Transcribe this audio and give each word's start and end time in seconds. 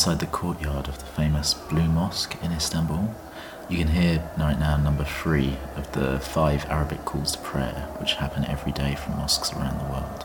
inside 0.00 0.20
the 0.20 0.26
courtyard 0.26 0.88
of 0.88 0.98
the 0.98 1.04
famous 1.04 1.52
Blue 1.52 1.86
Mosque 1.86 2.34
in 2.42 2.52
Istanbul. 2.52 3.14
You 3.68 3.76
can 3.76 3.88
hear 3.88 4.30
right 4.38 4.58
now 4.58 4.78
number 4.78 5.04
three 5.04 5.58
of 5.76 5.92
the 5.92 6.18
five 6.20 6.64
Arabic 6.70 7.04
calls 7.04 7.32
to 7.32 7.38
prayer, 7.40 7.86
which 7.98 8.14
happen 8.14 8.46
every 8.46 8.72
day 8.72 8.94
from 8.94 9.18
mosques 9.18 9.52
around 9.52 9.78
the 9.78 9.92
world, 9.92 10.24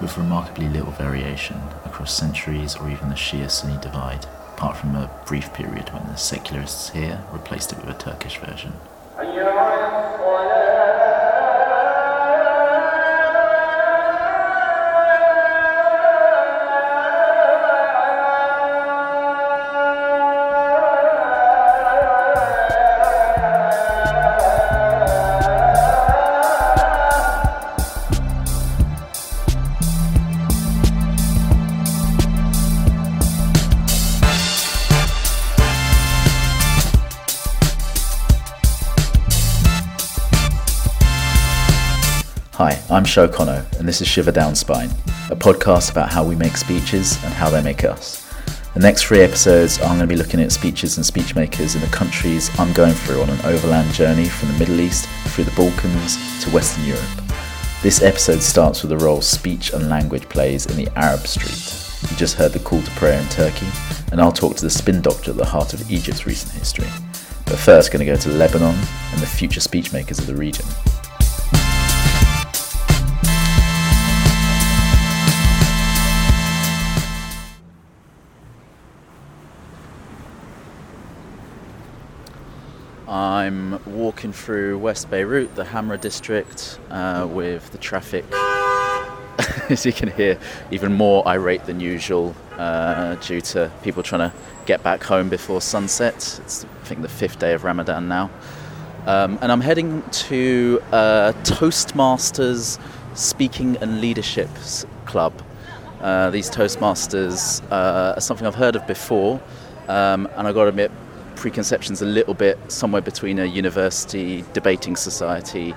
with 0.00 0.18
remarkably 0.18 0.68
little 0.68 0.92
variation 0.92 1.60
across 1.84 2.12
centuries 2.12 2.76
or 2.76 2.90
even 2.90 3.08
the 3.08 3.14
Shia 3.14 3.50
Sunni 3.50 3.80
divide, 3.80 4.26
apart 4.54 4.76
from 4.76 4.94
a 4.94 5.10
brief 5.26 5.52
period 5.52 5.92
when 5.92 6.06
the 6.06 6.16
secularists 6.16 6.90
here 6.90 7.22
replaced 7.32 7.72
it 7.72 7.78
with 7.78 7.94
a 7.94 7.98
Turkish 7.98 8.38
version. 8.38 8.72
Sho 43.12 43.28
Kono, 43.28 43.70
and 43.78 43.86
this 43.86 44.00
is 44.00 44.08
Shiver 44.08 44.32
Down 44.32 44.54
Spine, 44.54 44.88
a 45.28 45.36
podcast 45.36 45.90
about 45.90 46.10
how 46.10 46.24
we 46.24 46.34
make 46.34 46.56
speeches 46.56 47.22
and 47.24 47.34
how 47.34 47.50
they 47.50 47.62
make 47.62 47.84
us. 47.84 48.26
The 48.72 48.80
next 48.80 49.04
three 49.04 49.20
episodes, 49.20 49.78
I'm 49.82 49.98
going 49.98 50.00
to 50.00 50.06
be 50.06 50.16
looking 50.16 50.40
at 50.40 50.50
speeches 50.50 50.96
and 50.96 51.04
speechmakers 51.04 51.74
in 51.74 51.82
the 51.82 51.88
countries 51.88 52.50
I'm 52.58 52.72
going 52.72 52.94
through 52.94 53.20
on 53.20 53.28
an 53.28 53.44
overland 53.44 53.92
journey 53.92 54.24
from 54.24 54.48
the 54.48 54.58
Middle 54.58 54.80
East 54.80 55.10
through 55.26 55.44
the 55.44 55.50
Balkans 55.50 56.42
to 56.42 56.50
Western 56.52 56.86
Europe. 56.86 57.04
This 57.82 58.00
episode 58.00 58.40
starts 58.40 58.80
with 58.80 58.88
the 58.88 59.04
role 59.04 59.20
speech 59.20 59.74
and 59.74 59.90
language 59.90 60.26
plays 60.30 60.64
in 60.64 60.82
the 60.82 60.90
Arab 60.98 61.26
Street. 61.26 62.10
You 62.10 62.16
just 62.16 62.36
heard 62.36 62.54
the 62.54 62.60
call 62.60 62.80
to 62.80 62.90
prayer 62.92 63.20
in 63.20 63.28
Turkey, 63.28 63.68
and 64.10 64.22
I'll 64.22 64.32
talk 64.32 64.56
to 64.56 64.64
the 64.64 64.70
spin 64.70 65.02
doctor 65.02 65.32
at 65.32 65.36
the 65.36 65.44
heart 65.44 65.74
of 65.74 65.90
Egypt's 65.90 66.24
recent 66.24 66.54
history. 66.54 66.88
But 67.44 67.58
first, 67.58 67.92
going 67.92 68.06
to 68.06 68.10
go 68.10 68.16
to 68.16 68.30
Lebanon 68.30 68.74
and 68.74 69.20
the 69.20 69.26
future 69.26 69.60
speechmakers 69.60 70.18
of 70.18 70.26
the 70.26 70.34
region. 70.34 70.64
I'm 83.42 83.80
walking 83.86 84.32
through 84.32 84.78
West 84.78 85.10
Beirut, 85.10 85.56
the 85.56 85.64
Hamra 85.64 86.00
district, 86.00 86.78
uh, 86.90 87.26
with 87.28 87.72
the 87.72 87.78
traffic, 87.78 88.24
as 89.68 89.84
you 89.84 89.92
can 89.92 90.12
hear, 90.12 90.38
even 90.70 90.92
more 90.92 91.26
irate 91.26 91.64
than 91.64 91.80
usual 91.80 92.36
uh, 92.52 93.16
due 93.16 93.40
to 93.40 93.68
people 93.82 94.04
trying 94.04 94.30
to 94.30 94.36
get 94.64 94.84
back 94.84 95.02
home 95.02 95.28
before 95.28 95.60
sunset. 95.60 96.14
It's, 96.44 96.64
I 96.64 96.84
think, 96.84 97.02
the 97.02 97.08
fifth 97.08 97.40
day 97.40 97.52
of 97.52 97.64
Ramadan 97.64 98.06
now. 98.06 98.30
Um, 99.06 99.40
and 99.42 99.50
I'm 99.50 99.60
heading 99.60 100.04
to 100.28 100.80
uh, 100.92 101.32
Toastmasters 101.42 102.78
Speaking 103.16 103.76
and 103.78 104.00
Leadership 104.00 104.50
Club. 105.04 105.32
Uh, 106.00 106.30
these 106.30 106.48
Toastmasters 106.48 107.60
uh, 107.72 108.14
are 108.14 108.20
something 108.20 108.46
I've 108.46 108.54
heard 108.54 108.76
of 108.76 108.86
before, 108.86 109.42
um, 109.88 110.28
and 110.36 110.46
I've 110.46 110.54
got 110.54 110.62
to 110.62 110.68
admit, 110.68 110.92
preconceptions 111.36 112.02
a 112.02 112.06
little 112.06 112.34
bit 112.34 112.58
somewhere 112.70 113.02
between 113.02 113.38
a 113.38 113.44
university 113.44 114.44
debating 114.52 114.96
society 114.96 115.74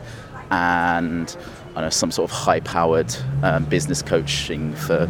and 0.51 1.35
I 1.75 1.81
know 1.81 1.89
some 1.89 2.11
sort 2.11 2.31
of 2.31 2.37
high-powered 2.37 3.13
um, 3.43 3.65
business 3.65 4.01
coaching 4.01 4.73
for 4.75 5.09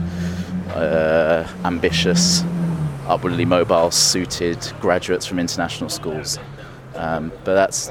uh, 0.69 1.47
ambitious, 1.63 2.43
upwardly 3.07 3.45
mobile, 3.45 3.91
suited 3.91 4.57
graduates 4.81 5.27
from 5.27 5.37
international 5.37 5.89
schools. 5.89 6.39
Um, 6.95 7.31
but 7.43 7.55
that's 7.55 7.87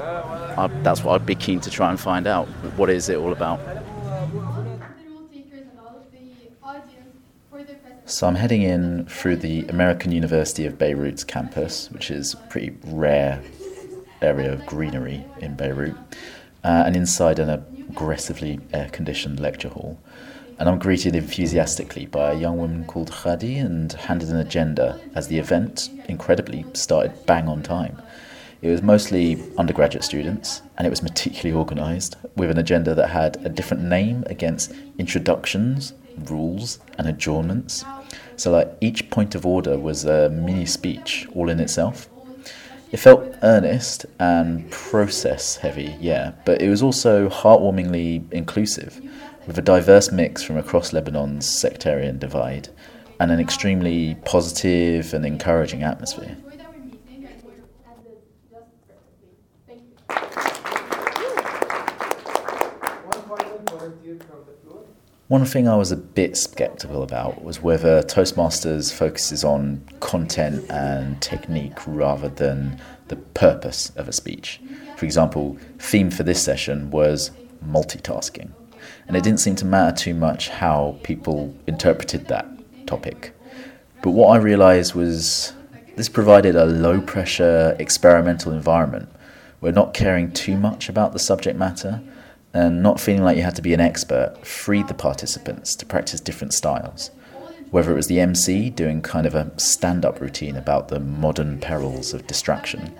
that's 0.83 1.03
what 1.03 1.13
I'd 1.13 1.25
be 1.25 1.35
keen 1.35 1.59
to 1.61 1.69
try 1.69 1.89
and 1.89 1.99
find 1.99 2.27
out. 2.27 2.47
What 2.75 2.89
is 2.89 3.07
it 3.07 3.17
all 3.17 3.31
about? 3.31 3.59
So 8.07 8.27
I'm 8.27 8.35
heading 8.35 8.61
in 8.61 9.07
through 9.07 9.37
the 9.37 9.65
American 9.67 10.11
University 10.11 10.67
of 10.67 10.77
Beirut's 10.77 11.23
campus, 11.23 11.89
which 11.89 12.11
is 12.11 12.35
a 12.35 12.37
pretty 12.37 12.77
rare 12.85 13.41
area 14.21 14.53
of 14.53 14.63
greenery 14.67 15.25
in 15.39 15.55
Beirut, 15.55 15.95
uh, 16.63 16.83
and 16.85 16.95
inside 16.95 17.39
an 17.39 17.49
aggressively 17.49 18.59
air-conditioned 18.73 19.39
lecture 19.39 19.69
hall. 19.69 19.99
And 20.59 20.69
I'm 20.69 20.77
greeted 20.77 21.15
enthusiastically 21.15 22.05
by 22.05 22.33
a 22.33 22.37
young 22.37 22.59
woman 22.59 22.85
called 22.85 23.09
Khadi 23.09 23.59
and 23.59 23.91
handed 23.93 24.29
an 24.29 24.37
agenda 24.37 25.01
as 25.15 25.27
the 25.27 25.39
event, 25.39 25.89
incredibly, 26.07 26.63
started 26.73 27.25
bang 27.25 27.47
on 27.47 27.63
time. 27.63 27.99
It 28.61 28.69
was 28.69 28.83
mostly 28.83 29.41
undergraduate 29.57 30.03
students, 30.03 30.61
and 30.77 30.85
it 30.85 30.91
was 30.91 31.01
meticulously 31.09 31.53
organised 31.53 32.17
with 32.35 32.51
an 32.51 32.59
agenda 32.59 32.93
that 32.93 33.09
had 33.09 33.43
a 33.43 33.49
different 33.49 33.81
name 33.81 34.23
against 34.27 34.73
introductions, 34.99 35.93
rules, 36.29 36.79
and 36.97 37.07
adjournments. 37.07 37.83
So, 38.35 38.51
like 38.51 38.75
each 38.81 39.09
point 39.09 39.35
of 39.35 39.45
order 39.45 39.77
was 39.77 40.05
a 40.05 40.29
mini 40.29 40.65
speech 40.65 41.27
all 41.33 41.49
in 41.49 41.59
itself. 41.59 42.09
It 42.91 42.97
felt 42.97 43.35
earnest 43.43 44.05
and 44.19 44.69
process 44.71 45.57
heavy, 45.57 45.95
yeah, 45.99 46.33
but 46.45 46.61
it 46.61 46.69
was 46.69 46.81
also 46.81 47.29
heartwarmingly 47.29 48.31
inclusive, 48.31 49.01
with 49.47 49.57
a 49.57 49.61
diverse 49.61 50.11
mix 50.11 50.43
from 50.43 50.57
across 50.57 50.93
Lebanon's 50.93 51.49
sectarian 51.49 52.17
divide 52.19 52.69
and 53.19 53.31
an 53.31 53.39
extremely 53.39 54.15
positive 54.25 55.13
and 55.13 55.25
encouraging 55.25 55.83
atmosphere. 55.83 56.37
One 65.27 65.43
thing 65.43 65.67
I 65.67 65.75
was 65.75 65.91
a 65.91 65.97
bit 65.97 66.37
skeptical 66.37 67.01
about 67.01 67.43
was 67.43 67.59
whether 67.59 68.03
Toastmasters 68.03 68.93
focuses 68.93 69.43
on 69.43 69.83
content 69.99 70.69
and 70.69 71.19
technique 71.19 71.79
rather 71.87 72.29
than 72.29 72.79
the 73.07 73.15
purpose 73.15 73.91
of 73.95 74.07
a 74.07 74.13
speech. 74.13 74.61
For 74.97 75.03
example, 75.05 75.57
theme 75.79 76.11
for 76.11 76.21
this 76.21 76.43
session 76.43 76.91
was 76.91 77.31
multitasking, 77.67 78.51
and 79.07 79.17
it 79.17 79.23
didn't 79.23 79.39
seem 79.39 79.55
to 79.55 79.65
matter 79.65 79.97
too 79.97 80.13
much 80.13 80.49
how 80.49 80.99
people 81.01 81.55
interpreted 81.65 82.27
that 82.27 82.45
topic. 82.85 83.33
But 84.03 84.11
what 84.11 84.27
I 84.27 84.37
realized 84.37 84.93
was 84.93 85.53
this 85.95 86.07
provided 86.07 86.55
a 86.55 86.65
low 86.65 87.01
pressure 87.01 87.75
experimental 87.79 88.51
environment 88.51 89.09
where 89.59 89.71
not 89.71 89.95
caring 89.95 90.31
too 90.33 90.55
much 90.55 90.87
about 90.87 91.13
the 91.13 91.19
subject 91.19 91.57
matter 91.57 92.03
and 92.55 92.81
not 92.81 93.01
feeling 93.01 93.21
like 93.21 93.35
you 93.35 93.43
had 93.43 93.55
to 93.55 93.61
be 93.61 93.73
an 93.73 93.81
expert 93.81 94.33
freed 94.41 94.87
the 94.87 94.93
participants 94.93 95.75
to 95.75 95.85
practice 95.85 96.21
different 96.21 96.53
styles. 96.53 97.11
Whether 97.69 97.91
it 97.91 97.97
was 97.97 98.07
the 98.07 98.21
MC 98.21 98.69
doing 98.69 99.01
kind 99.01 99.27
of 99.27 99.35
a 99.35 99.51
stand 99.59 100.05
up 100.05 100.21
routine 100.21 100.55
about 100.55 100.87
the 100.87 101.01
modern 101.01 101.59
perils 101.59 102.13
of 102.13 102.27
distraction, 102.27 102.95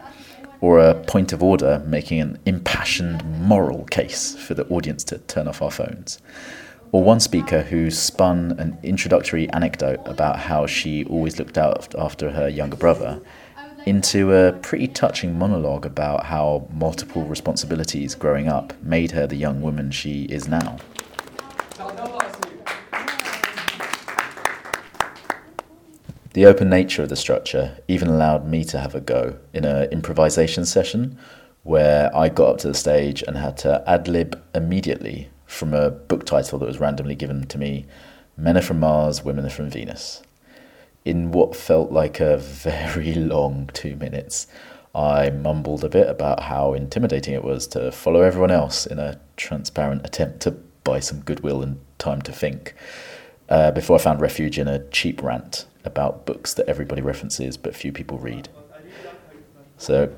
or 0.59 0.79
a 0.79 0.93
point 0.93 1.31
of 1.31 1.41
order 1.41 1.81
making 1.87 2.19
an 2.19 2.37
impassioned 2.45 3.23
moral 3.23 3.85
case 3.85 4.35
for 4.35 4.55
the 4.55 4.67
audience 4.67 5.05
to 5.05 5.19
turn 5.19 5.47
off 5.47 5.61
our 5.61 5.71
phones, 5.71 6.19
or 6.91 7.01
one 7.01 7.21
speaker 7.21 7.61
who 7.61 7.89
spun 7.89 8.55
an 8.59 8.77
introductory 8.83 9.49
anecdote 9.51 10.01
about 10.05 10.37
how 10.37 10.65
she 10.67 11.05
always 11.05 11.39
looked 11.39 11.57
out 11.57 11.95
after 11.95 12.31
her 12.31 12.49
younger 12.49 12.75
brother 12.75 13.21
into 13.85 14.33
a 14.33 14.51
pretty 14.51 14.87
touching 14.87 15.37
monologue 15.37 15.85
about 15.85 16.25
how 16.25 16.67
multiple 16.73 17.23
responsibilities 17.25 18.15
growing 18.15 18.47
up 18.47 18.73
made 18.81 19.11
her 19.11 19.27
the 19.27 19.35
young 19.35 19.61
woman 19.61 19.91
she 19.91 20.23
is 20.23 20.47
now. 20.47 20.77
The 26.33 26.45
open 26.45 26.69
nature 26.69 27.03
of 27.03 27.07
the 27.07 27.15
structure 27.15 27.77
even 27.87 28.09
allowed 28.09 28.45
me 28.45 28.65
to 28.65 28.77
have 28.77 28.93
a 28.93 28.99
go 28.99 29.37
in 29.53 29.63
an 29.63 29.89
improvisation 29.91 30.65
session 30.65 31.17
where 31.63 32.13
I 32.15 32.27
got 32.27 32.49
up 32.49 32.57
to 32.59 32.67
the 32.67 32.73
stage 32.73 33.23
and 33.23 33.37
had 33.37 33.55
to 33.59 33.81
ad 33.87 34.09
lib 34.09 34.41
immediately 34.53 35.29
from 35.45 35.73
a 35.73 35.91
book 35.91 36.25
title 36.25 36.59
that 36.59 36.65
was 36.65 36.79
randomly 36.79 37.15
given 37.15 37.47
to 37.47 37.57
me 37.57 37.85
Men 38.37 38.57
are 38.57 38.61
from 38.61 38.81
Mars, 38.81 39.23
Women 39.23 39.45
are 39.45 39.49
from 39.49 39.69
Venus. 39.69 40.21
In 41.05 41.31
what 41.31 41.55
felt 41.55 41.91
like 41.91 42.19
a 42.19 42.37
very 42.37 43.13
long 43.15 43.69
two 43.73 43.95
minutes, 43.95 44.47
I 44.93 45.29
mumbled 45.29 45.83
a 45.83 45.89
bit 45.89 46.09
about 46.09 46.41
how 46.41 46.73
intimidating 46.73 47.33
it 47.33 47.43
was 47.43 47.67
to 47.67 47.91
follow 47.91 48.21
everyone 48.21 48.51
else 48.51 48.85
in 48.85 48.97
a 48.97 49.19
transparent 49.37 50.05
attempt 50.05 50.41
to 50.41 50.51
buy 50.83 50.99
some 50.99 51.19
goodwill 51.19 51.61
and 51.61 51.79
time 51.99 52.21
to 52.23 52.31
think. 52.31 52.73
Uh, 53.47 53.71
before 53.71 53.97
I 53.97 53.99
found 53.99 54.21
refuge 54.21 54.57
in 54.57 54.67
a 54.67 54.79
cheap 54.89 55.21
rant 55.21 55.67
about 55.83 56.25
books 56.25 56.55
that 56.55 56.67
everybody 56.67 57.01
references 57.01 57.57
but 57.57 57.75
few 57.75 57.91
people 57.91 58.17
read. 58.17 58.49
So 59.77 60.11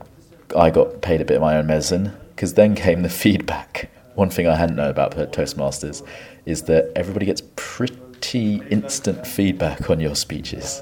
I 0.56 0.70
got 0.70 1.02
paid 1.02 1.20
a 1.20 1.26
bit 1.26 1.36
of 1.36 1.42
my 1.42 1.58
own 1.58 1.68
medicine 1.68 2.14
because 2.30 2.54
then 2.54 2.76
came 2.76 3.02
the 3.02 3.10
feedback. 3.26 3.90
One 4.16 4.30
thing 4.30 4.48
I 4.48 4.56
hadn't 4.56 4.78
known 4.78 4.90
about 4.90 5.12
Toastmasters 5.12 6.08
is 6.46 6.64
that 6.64 6.92
everybody 6.96 7.26
gets 7.26 7.42
pretty 7.56 7.98
instant 8.34 9.26
feedback 9.26 9.90
on 9.90 10.00
your 10.00 10.16
speeches. 10.16 10.82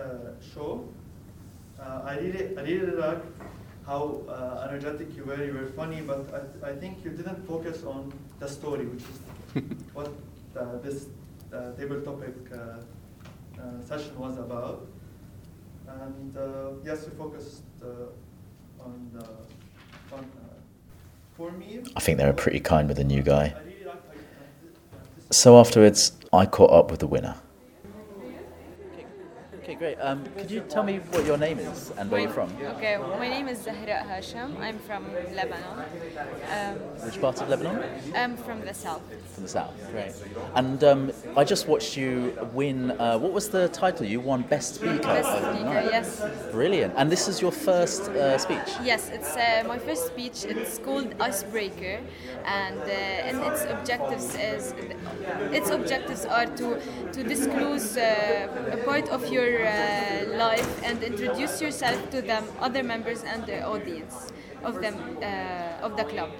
uh, 0.00 0.32
show. 0.54 0.84
Uh, 1.78 2.02
I 2.04 2.18
really, 2.18 2.56
I 2.56 2.62
really 2.62 2.92
like 2.92 3.22
how 3.86 4.22
uh, 4.28 4.66
energetic 4.68 5.16
you 5.16 5.24
were. 5.24 5.42
You 5.44 5.54
were 5.54 5.66
funny, 5.66 6.00
but 6.00 6.26
I, 6.34 6.70
I 6.70 6.74
think 6.74 7.04
you 7.04 7.10
didn't 7.10 7.46
focus 7.46 7.84
on 7.84 8.12
the 8.38 8.48
story, 8.48 8.86
which 8.86 9.02
is 9.02 9.62
what 9.92 10.12
uh, 10.56 10.78
this 10.82 11.06
uh, 11.52 11.72
table 11.72 12.00
topic 12.00 12.34
uh, 12.52 12.56
uh, 12.56 13.80
session 13.86 14.18
was 14.18 14.38
about. 14.38 14.86
And 15.88 16.36
uh, 16.36 16.42
yes, 16.84 17.04
you 17.06 17.12
focused 17.18 17.62
uh, 17.82 18.84
on 18.84 19.10
the 19.12 19.24
fun. 20.10 20.24
Uh, 20.24 20.46
for 21.29 21.29
me, 21.29 21.29
I 21.96 22.00
think 22.00 22.18
they 22.18 22.26
were 22.26 22.32
pretty 22.32 22.60
kind 22.60 22.88
with 22.88 22.96
the 22.96 23.04
new 23.04 23.22
guy. 23.22 23.54
So 25.30 25.58
afterwards, 25.58 26.12
I 26.32 26.46
caught 26.46 26.72
up 26.72 26.90
with 26.90 27.00
the 27.00 27.06
winner. 27.06 27.36
Okay, 29.70 29.78
great. 29.78 29.98
Um, 30.00 30.24
could 30.36 30.50
you 30.50 30.62
tell 30.68 30.82
me 30.82 30.96
what 31.12 31.24
your 31.24 31.38
name 31.38 31.60
is 31.60 31.92
and 31.96 32.10
where 32.10 32.22
you're 32.22 32.30
from? 32.30 32.50
Okay, 32.60 32.96
my 32.96 33.28
name 33.28 33.46
is 33.46 33.62
Zahra 33.62 34.04
Hasham. 34.04 34.58
I'm 34.58 34.80
from 34.80 35.04
Lebanon. 35.32 35.84
Um, 36.50 36.74
Which 37.06 37.20
part 37.20 37.40
of 37.40 37.48
Lebanon? 37.48 37.84
I'm 38.16 38.36
from 38.36 38.62
the 38.62 38.74
south. 38.74 39.02
From 39.32 39.44
the 39.44 39.48
south. 39.48 39.72
Great. 39.92 40.12
And 40.56 40.82
um, 40.82 41.12
I 41.36 41.44
just 41.44 41.68
watched 41.68 41.96
you 41.96 42.36
win. 42.52 42.90
Uh, 42.90 43.16
what 43.18 43.32
was 43.32 43.48
the 43.48 43.68
title? 43.68 44.06
You 44.06 44.18
won 44.18 44.42
Best 44.42 44.74
Speaker. 44.74 44.98
Best 45.02 45.28
speaker, 45.28 45.88
yes. 45.92 46.20
Brilliant. 46.50 46.94
And 46.96 47.08
this 47.08 47.28
is 47.28 47.40
your 47.40 47.52
first 47.52 48.08
uh, 48.08 48.38
speech. 48.38 48.74
Yes, 48.82 49.08
it's 49.10 49.36
uh, 49.36 49.62
my 49.68 49.78
first 49.78 50.08
speech. 50.08 50.44
It's 50.46 50.78
called 50.78 51.14
Icebreaker, 51.20 52.00
and 52.44 52.80
uh, 52.80 53.28
and 53.28 53.38
its 53.38 53.64
objectives 53.66 54.34
is 54.34 54.74
its 55.52 55.70
objectives 55.70 56.24
are 56.24 56.46
to 56.46 56.80
to 57.12 57.22
disclose 57.22 57.96
uh, 57.96 58.72
a 58.72 58.76
part 58.78 59.08
of 59.10 59.28
your 59.32 59.59
uh, 59.66 60.36
life 60.36 60.82
and 60.84 61.02
introduce 61.02 61.60
yourself 61.60 62.10
to 62.10 62.22
them, 62.22 62.44
other 62.60 62.82
members 62.82 63.22
and 63.24 63.46
the 63.46 63.62
audience 63.62 64.32
of 64.62 64.80
them 64.80 64.96
uh, 65.22 65.84
of 65.86 65.96
the 65.96 66.04
club. 66.04 66.30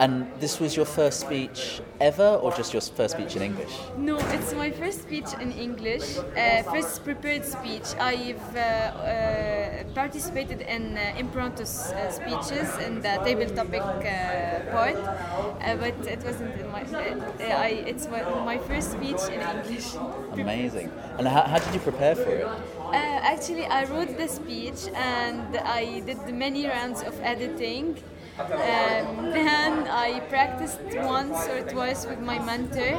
And 0.00 0.26
this 0.40 0.58
was 0.58 0.76
your 0.76 0.86
first 0.86 1.20
speech 1.20 1.80
ever, 2.00 2.40
or 2.42 2.52
just 2.52 2.72
your 2.72 2.80
first 2.80 3.14
speech 3.14 3.36
in 3.36 3.42
English? 3.42 3.78
No, 3.96 4.18
it's 4.18 4.52
my 4.52 4.70
first 4.72 5.02
speech 5.02 5.28
in 5.40 5.52
English. 5.52 6.18
Uh, 6.18 6.62
first 6.64 7.04
prepared 7.04 7.44
speech. 7.44 7.94
I've 8.00 8.56
uh, 8.56 8.58
uh, 8.58 9.84
participated 9.94 10.62
in 10.62 10.96
uh, 10.96 11.14
impromptu 11.16 11.62
uh, 11.62 12.10
speeches 12.10 12.76
in 12.86 13.02
the 13.02 13.20
table 13.24 13.48
topic 13.54 13.82
uh, 13.82 14.72
part, 14.72 14.96
uh, 14.96 15.76
but 15.76 15.94
it 16.06 16.24
wasn't 16.24 16.60
in 16.60 16.72
my. 16.72 16.82
Uh, 16.82 17.44
I, 17.44 17.84
it's 17.86 18.08
my, 18.08 18.22
my 18.44 18.58
first 18.58 18.92
speech 18.92 19.22
in 19.30 19.40
English. 19.40 19.94
Amazing. 20.32 20.90
And 21.18 21.28
how, 21.28 21.42
how 21.42 21.58
did 21.60 21.72
you 21.72 21.80
prepare 21.80 22.16
for 22.16 22.30
it? 22.30 22.44
Uh, 22.46 23.32
actually, 23.32 23.66
I 23.66 23.84
wrote 23.84 24.16
the 24.16 24.26
speech 24.26 24.88
and 24.94 25.56
I 25.56 26.00
did 26.00 26.18
many 26.34 26.66
rounds 26.66 27.02
of 27.02 27.14
editing. 27.22 27.96
Um, 28.38 29.30
then 29.30 29.86
I 29.86 30.20
practiced 30.28 30.80
once 30.92 31.46
or 31.46 31.62
twice 31.70 32.04
with 32.04 32.18
my 32.20 32.38
mentor, 32.44 32.98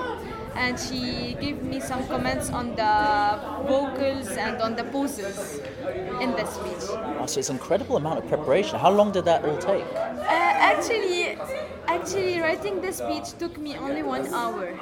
and 0.56 0.80
she 0.80 1.36
gave 1.42 1.62
me 1.62 1.82
some 1.82 2.08
comments 2.08 2.50
on 2.50 2.76
the 2.76 3.40
vocals 3.68 4.30
and 4.30 4.62
on 4.62 4.76
the 4.78 4.86
poses 4.86 5.60
in 6.22 6.32
the 6.32 6.46
speech. 6.46 6.88
Oh, 7.20 7.26
so 7.26 7.40
it's 7.40 7.50
an 7.50 7.58
incredible 7.58 7.98
amount 7.98 8.20
of 8.20 8.28
preparation. 8.30 8.80
How 8.80 8.92
long 8.92 9.12
did 9.12 9.26
that 9.26 9.44
all 9.44 9.58
take? 9.58 9.84
Uh, 9.94 10.26
actually, 10.30 11.38
actually, 11.88 12.40
writing 12.40 12.80
the 12.81 12.94
speech 12.94 13.38
took 13.38 13.58
me 13.58 13.76
only 13.78 14.04
one 14.04 14.34
hour. 14.34 14.74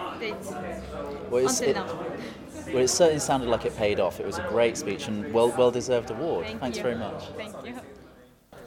Well, 1.32 1.48
until 1.48 1.70
it- 1.70 1.76
now. 1.76 2.06
Well, 2.68 2.84
it 2.84 2.88
certainly 2.90 3.20
sounded 3.20 3.50
like 3.50 3.66
it 3.66 3.76
paid 3.76 4.00
off. 4.00 4.20
It 4.20 4.26
was 4.26 4.38
a 4.38 4.44
great 4.48 4.78
speech 4.78 5.08
and 5.08 5.34
well, 5.34 5.50
well 5.58 5.72
deserved 5.72 6.12
award. 6.12 6.46
Thank 6.46 6.62
Thanks 6.62 6.78
you. 6.78 6.84
very 6.84 6.96
much. 6.96 7.24
Thank 7.36 7.54
you. 7.66 7.74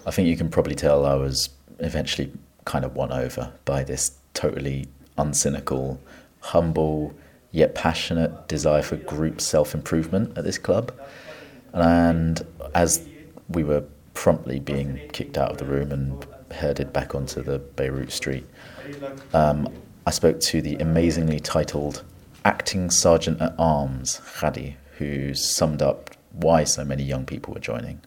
I 0.04 0.10
think 0.10 0.28
you 0.28 0.36
can 0.36 0.48
probably 0.50 0.74
tell 0.74 1.06
I 1.06 1.14
was 1.14 1.48
eventually 1.78 2.32
kind 2.64 2.84
of 2.84 2.94
won 2.94 3.12
over 3.12 3.52
by 3.64 3.84
this 3.84 4.18
totally 4.34 4.88
uncynical, 5.16 5.98
humble, 6.40 7.14
yet 7.52 7.74
passionate 7.74 8.48
desire 8.48 8.82
for 8.82 8.96
group 8.96 9.40
self 9.40 9.74
improvement 9.74 10.36
at 10.36 10.44
this 10.44 10.58
club. 10.58 10.92
And 11.72 12.44
as 12.74 13.06
we 13.48 13.64
were 13.64 13.84
promptly 14.14 14.58
being 14.58 15.00
kicked 15.12 15.38
out 15.38 15.52
of 15.52 15.58
the 15.58 15.64
room 15.64 15.92
and 15.92 16.26
herded 16.52 16.92
back 16.92 17.14
onto 17.14 17.42
the 17.42 17.58
Beirut 17.58 18.12
street, 18.12 18.46
um, 19.34 19.68
I 20.06 20.10
spoke 20.10 20.40
to 20.40 20.62
the 20.62 20.76
amazingly 20.76 21.40
titled 21.40 22.04
Acting 22.44 22.90
Sergeant 22.90 23.40
at 23.40 23.54
Arms, 23.58 24.20
Khadi, 24.38 24.74
who 24.98 25.34
summed 25.34 25.82
up 25.82 26.10
why 26.32 26.64
so 26.64 26.84
many 26.84 27.02
young 27.02 27.24
people 27.26 27.54
were 27.54 27.60
joining. 27.60 28.00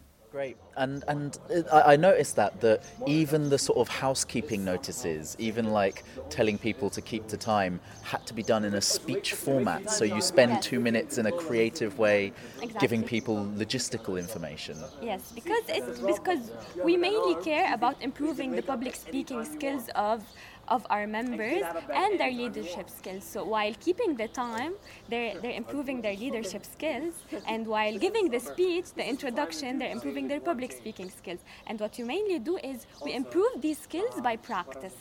And 0.80 1.04
and 1.08 1.38
I 1.72 1.94
I 1.94 1.96
noticed 1.98 2.36
that 2.38 2.62
that 2.62 2.84
even 3.06 3.50
the 3.50 3.58
sort 3.58 3.80
of 3.80 3.88
housekeeping 3.90 4.64
notices, 4.64 5.36
even 5.38 5.66
like 5.82 6.04
telling 6.30 6.58
people 6.58 6.90
to 6.92 7.02
keep 7.02 7.28
to 7.28 7.38
time, 7.38 7.82
had 8.02 8.26
to 8.28 8.34
be 8.34 8.44
done 8.44 8.64
in 8.64 8.74
a 8.76 8.82
speech 8.82 9.34
format. 9.34 9.92
So 9.92 10.06
you 10.06 10.22
spend 10.22 10.62
two 10.62 10.80
minutes 10.80 11.18
in 11.18 11.26
a 11.26 11.34
creative 11.46 12.00
way, 12.00 12.32
giving 12.80 13.04
people 13.04 13.36
logistical 13.58 14.18
information. 14.18 14.78
Yes, 15.02 15.22
because 15.40 15.66
it's 15.68 16.00
because 16.00 16.44
we 16.88 16.96
mainly 16.96 17.36
care 17.44 17.74
about 17.74 17.96
improving 18.02 18.52
the 18.52 18.64
public 18.74 18.96
speaking 18.96 19.44
skills 19.44 19.90
of 19.96 20.24
of 20.70 20.86
our 20.90 21.08
members 21.08 21.64
and 21.94 22.20
their 22.20 22.32
leadership 22.32 22.90
skills. 22.90 23.24
So 23.24 23.44
while 23.44 23.74
keeping 23.80 24.16
the 24.16 24.28
time, 24.28 24.74
they're 25.10 25.40
they're 25.42 25.58
improving 25.64 26.02
their 26.02 26.16
leadership 26.16 26.66
skills, 26.66 27.14
and 27.48 27.68
while 27.68 27.98
giving 27.98 28.30
the 28.30 28.40
speech, 28.40 28.94
the 28.96 29.08
introduction, 29.08 29.80
they're 29.80 29.92
improving 29.92 30.28
their 30.28 30.40
public 30.40 30.72
speaking 30.72 31.10
skills. 31.10 31.42
And 31.68 31.80
what 31.80 31.98
you 32.00 32.06
mainly 32.06 32.40
do 32.40 32.58
is 32.58 32.86
we 33.04 33.14
improve 33.14 33.62
these 33.62 33.80
skills 33.80 34.22
by 34.22 34.36
practice. 34.38 35.00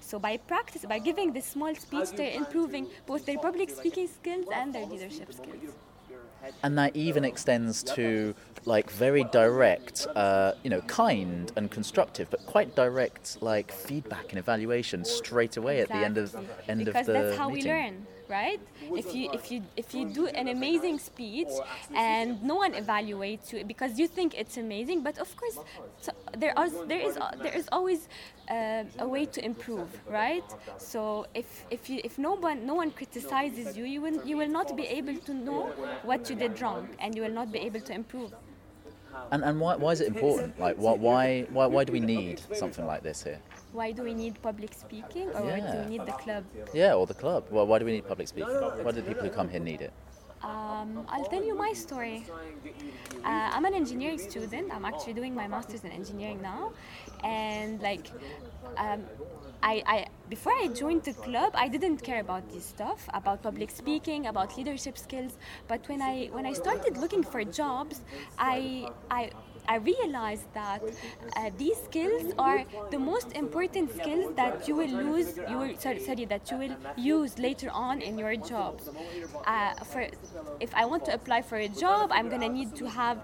So 0.00 0.18
by 0.18 0.38
practice, 0.38 0.84
by 0.84 0.98
giving 0.98 1.32
this 1.32 1.46
small 1.46 1.74
speech, 1.74 2.10
they're 2.16 2.36
improving 2.42 2.88
both 3.06 3.26
their 3.26 3.38
public 3.38 3.70
speaking 3.70 4.08
skills 4.08 4.46
and 4.52 4.74
their 4.74 4.86
leadership 4.86 5.32
skills. 5.32 5.76
And 6.62 6.76
that 6.78 6.94
even 6.96 7.24
extends 7.24 7.82
to 7.84 8.34
like 8.66 8.90
very 8.90 9.24
direct, 9.24 10.06
uh, 10.14 10.52
you 10.62 10.70
know, 10.70 10.80
kind 10.82 11.50
and 11.56 11.70
constructive, 11.70 12.28
but 12.30 12.44
quite 12.46 12.74
direct 12.74 13.38
like 13.42 13.72
feedback 13.72 14.26
and 14.30 14.38
evaluation 14.38 15.04
straight 15.04 15.56
away 15.56 15.80
at 15.80 15.88
the 15.88 15.94
end 15.96 16.18
of 16.18 16.24
Exactly. 16.24 16.54
end 16.68 16.84
because 16.84 17.00
of 17.00 17.06
the 17.06 17.12
that's 17.12 17.38
how 17.38 17.48
meeting. 17.48 17.64
we 17.64 17.70
learn 17.70 18.06
right 18.30 18.60
if 18.94 19.14
you 19.14 19.28
if 19.32 19.50
you 19.50 19.62
if 19.76 19.94
you 19.94 20.04
do 20.20 20.26
an 20.28 20.48
amazing 20.48 20.98
speech 20.98 21.52
and 21.94 22.42
no 22.42 22.54
one 22.56 22.72
evaluates 22.72 23.52
you 23.52 23.64
because 23.64 23.98
you 23.98 24.06
think 24.06 24.34
it's 24.38 24.56
amazing 24.56 25.02
but 25.02 25.18
of 25.18 25.30
course 25.36 25.58
there 26.38 26.56
are 26.58 26.68
there 26.86 27.00
is 27.00 27.18
there 27.42 27.52
is 27.60 27.68
always 27.72 28.08
uh, 28.50 28.84
a 29.00 29.08
way 29.08 29.24
to 29.26 29.44
improve 29.44 29.88
right 30.08 30.48
so 30.78 31.26
if 31.34 31.66
if 31.70 31.90
you 31.90 32.00
if 32.04 32.18
no 32.18 32.34
one 32.34 32.64
no 32.66 32.74
one 32.74 32.90
criticizes 32.90 33.76
you 33.76 33.84
you 33.84 34.00
will 34.00 34.18
you 34.24 34.36
will 34.36 34.48
not 34.58 34.76
be 34.76 34.86
able 34.86 35.16
to 35.28 35.34
know 35.34 35.62
what 36.02 36.30
you 36.30 36.36
did 36.36 36.60
wrong 36.60 36.88
and 37.00 37.14
you 37.16 37.22
will 37.22 37.36
not 37.40 37.50
be 37.52 37.58
able 37.58 37.80
to 37.80 37.92
improve 37.92 38.32
And 39.32 39.44
and 39.44 39.60
why 39.60 39.76
why 39.76 39.92
is 39.92 40.00
it 40.00 40.08
important? 40.08 40.58
Like 40.58 40.76
why 40.76 41.46
why, 41.50 41.66
why 41.66 41.84
do 41.84 41.92
we 41.92 42.00
need 42.00 42.40
something 42.54 42.86
like 42.86 43.02
this 43.02 43.22
here? 43.24 43.40
Why 43.72 43.92
do 43.92 44.02
we 44.02 44.14
need 44.14 44.40
public 44.42 44.74
speaking 44.74 45.28
or 45.30 45.42
why 45.42 45.60
do 45.60 45.78
we 45.78 45.86
need 45.86 46.06
the 46.06 46.12
club 46.12 46.44
Yeah, 46.74 46.94
or 46.94 47.06
the 47.06 47.14
club. 47.14 47.44
Well, 47.50 47.66
why 47.66 47.78
do 47.78 47.84
we 47.84 47.92
need 47.92 48.06
public 48.06 48.28
speaking? 48.28 48.54
Why 48.54 48.90
do 48.90 49.00
the 49.00 49.08
people 49.08 49.24
who 49.24 49.30
come 49.30 49.48
here 49.48 49.60
need 49.60 49.80
it? 49.80 49.92
Um, 50.42 51.04
I'll 51.08 51.26
tell 51.26 51.44
you 51.44 51.54
my 51.54 51.72
story. 51.74 52.24
Uh, 53.22 53.48
I'm 53.54 53.64
an 53.66 53.74
engineering 53.74 54.18
student. 54.18 54.72
I'm 54.72 54.86
actually 54.86 55.12
doing 55.12 55.34
my 55.34 55.46
master's 55.46 55.84
in 55.84 55.92
engineering 55.92 56.40
now, 56.40 56.72
and 57.22 57.80
like, 57.82 58.10
um, 58.78 59.04
I, 59.62 59.82
I 59.86 60.06
before 60.30 60.54
I 60.54 60.68
joined 60.68 61.02
the 61.04 61.12
club, 61.12 61.52
I 61.54 61.68
didn't 61.68 61.98
care 61.98 62.20
about 62.20 62.50
this 62.50 62.64
stuff, 62.64 63.06
about 63.12 63.42
public 63.42 63.70
speaking, 63.70 64.26
about 64.28 64.56
leadership 64.56 64.96
skills. 64.96 65.36
But 65.68 65.86
when 65.90 66.00
I 66.00 66.28
when 66.32 66.46
I 66.46 66.54
started 66.54 66.96
looking 66.96 67.22
for 67.22 67.44
jobs, 67.44 68.00
I 68.38 68.88
I 69.10 69.32
I 69.68 69.76
realized 69.76 70.52
that 70.54 70.82
uh, 71.36 71.50
these 71.56 71.76
skills 71.82 72.32
are 72.38 72.64
the 72.90 72.98
most 72.98 73.32
important 73.32 73.92
skills 73.94 74.34
that 74.36 74.66
you 74.66 74.74
will 74.76 74.90
lose. 74.90 75.36
You 75.48 75.58
will 75.58 75.76
sorry, 75.78 76.00
sorry 76.00 76.24
that 76.26 76.50
you 76.50 76.58
will 76.58 76.76
use 76.96 77.38
later 77.38 77.70
on 77.70 78.00
in 78.00 78.18
your 78.18 78.36
jobs. 78.36 78.88
Uh, 79.46 79.74
for 79.84 80.06
if 80.60 80.74
I 80.74 80.84
want 80.84 81.04
to 81.06 81.14
apply 81.14 81.42
for 81.42 81.56
a 81.58 81.68
job, 81.68 82.10
I'm 82.12 82.28
gonna 82.28 82.48
need 82.48 82.74
to 82.76 82.88
have 82.88 83.18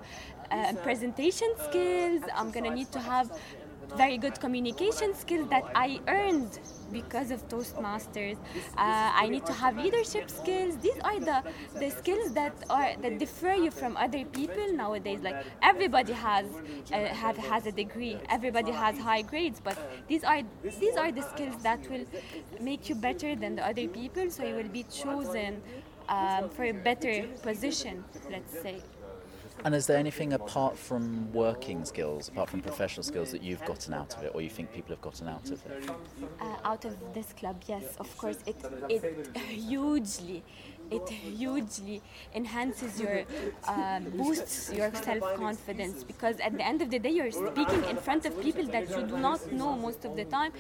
uh, 0.51 0.73
presentation 0.83 1.53
skills. 1.69 2.23
I'm 2.35 2.51
gonna 2.51 2.75
need 2.75 2.93
to 2.93 3.01
have 3.01 3.31
very 3.97 4.19
good 4.19 4.41
communication 4.41 5.15
skills 5.15 5.49
that 5.51 5.65
I 5.75 6.01
earned 6.09 6.59
because 6.93 7.31
of 7.31 7.47
Toastmasters. 7.49 8.37
Uh, 8.77 9.11
I 9.23 9.29
need 9.29 9.47
to 9.47 9.53
have 9.53 9.77
leadership 9.77 10.31
skills. 10.31 10.77
These 10.79 10.99
are 11.03 11.19
the, 11.21 11.43
the 11.79 11.91
skills 11.91 12.33
that 12.35 12.55
are 12.71 12.95
that 13.03 13.19
differ 13.19 13.55
you 13.55 13.71
from 13.71 13.97
other 13.97 14.25
people 14.25 14.73
nowadays. 14.73 15.21
Like 15.23 15.37
everybody 15.63 16.13
has 16.13 16.47
uh, 16.93 17.07
have, 17.07 17.37
has 17.37 17.67
a 17.67 17.73
degree, 17.73 18.19
everybody 18.29 18.73
has 18.73 18.99
high 18.99 19.23
grades, 19.23 19.61
but 19.63 19.79
these 20.09 20.25
are 20.25 20.43
these 20.81 20.97
are 20.97 21.13
the 21.13 21.23
skills 21.23 21.63
that 21.63 21.89
will 21.91 22.05
make 22.61 22.89
you 22.89 22.95
better 22.95 23.35
than 23.37 23.57
the 23.57 23.67
other 23.67 23.89
people. 23.89 24.31
So 24.31 24.45
you 24.45 24.55
will 24.55 24.69
be 24.81 24.85
chosen 24.85 25.63
um, 26.09 26.49
for 26.51 26.65
a 26.65 26.73
better 26.73 27.27
position, 27.43 28.05
let's 28.31 28.53
say. 28.63 28.83
And 29.65 29.75
is 29.75 29.87
there 29.87 29.97
anything 29.97 30.33
apart 30.33 30.77
from 30.79 31.33
working 31.33 31.85
skills, 31.85 32.29
apart 32.29 32.49
from 32.51 32.61
professional 32.61 33.03
skills, 33.03 33.33
that 33.33 33.43
you've 33.43 33.65
gotten 33.65 33.95
out 33.95 34.17
of 34.17 34.23
it, 34.23 34.33
or 34.35 34.41
you 34.41 34.51
think 34.51 34.73
people 34.73 34.91
have 34.91 35.01
gotten 35.01 35.29
out 35.29 35.51
of 35.51 35.65
it? 35.67 35.91
Uh, 36.41 36.57
out 36.65 36.85
of 36.85 36.95
this 37.15 37.33
club, 37.33 37.63
yes, 37.67 37.97
of 37.99 38.17
course, 38.19 38.39
it 38.47 38.57
it 38.89 39.37
hugely, 39.37 40.45
it 40.91 41.09
hugely 41.09 42.03
enhances 42.35 43.01
your 43.01 43.23
um, 43.69 44.05
boosts 44.17 44.73
your 44.73 44.93
self 44.95 45.35
confidence 45.37 46.05
because 46.05 46.39
at 46.41 46.57
the 46.57 46.65
end 46.65 46.83
of 46.83 46.91
the 46.91 46.99
day 46.99 47.11
you're 47.11 47.31
speaking 47.31 47.85
in 47.85 47.97
front 47.97 48.27
of 48.27 48.41
people 48.41 48.67
that 48.67 48.89
you 48.91 49.03
do 49.07 49.19
not 49.19 49.53
know 49.53 49.77
most 49.77 50.05
of 50.05 50.17
the 50.17 50.25
time. 50.25 50.53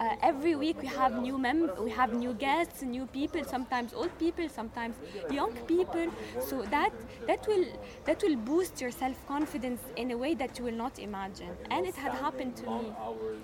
Uh, 0.00 0.16
every 0.22 0.54
week 0.54 0.80
we 0.80 0.88
have 0.88 1.20
new 1.20 1.38
mem 1.38 1.70
we 1.80 1.90
have 1.90 2.12
new 2.14 2.32
guests, 2.34 2.82
new 2.82 3.06
people, 3.06 3.44
sometimes 3.44 3.92
old 3.94 4.16
people, 4.18 4.48
sometimes 4.48 4.94
young 5.30 5.52
people. 5.66 6.06
So 6.40 6.62
that 6.62 6.92
that 7.26 7.46
will 7.46 7.64
that 8.04 8.22
will 8.22 8.36
boost 8.36 8.80
your 8.80 8.90
self 8.90 9.16
confidence 9.26 9.80
in 9.96 10.10
a 10.10 10.16
way 10.16 10.34
that 10.34 10.58
you 10.58 10.64
will 10.64 10.80
not 10.86 10.98
imagine. 10.98 11.50
And 11.70 11.86
it 11.86 11.94
had 11.94 12.12
happened 12.12 12.56
to 12.56 12.66
me. 12.70 12.92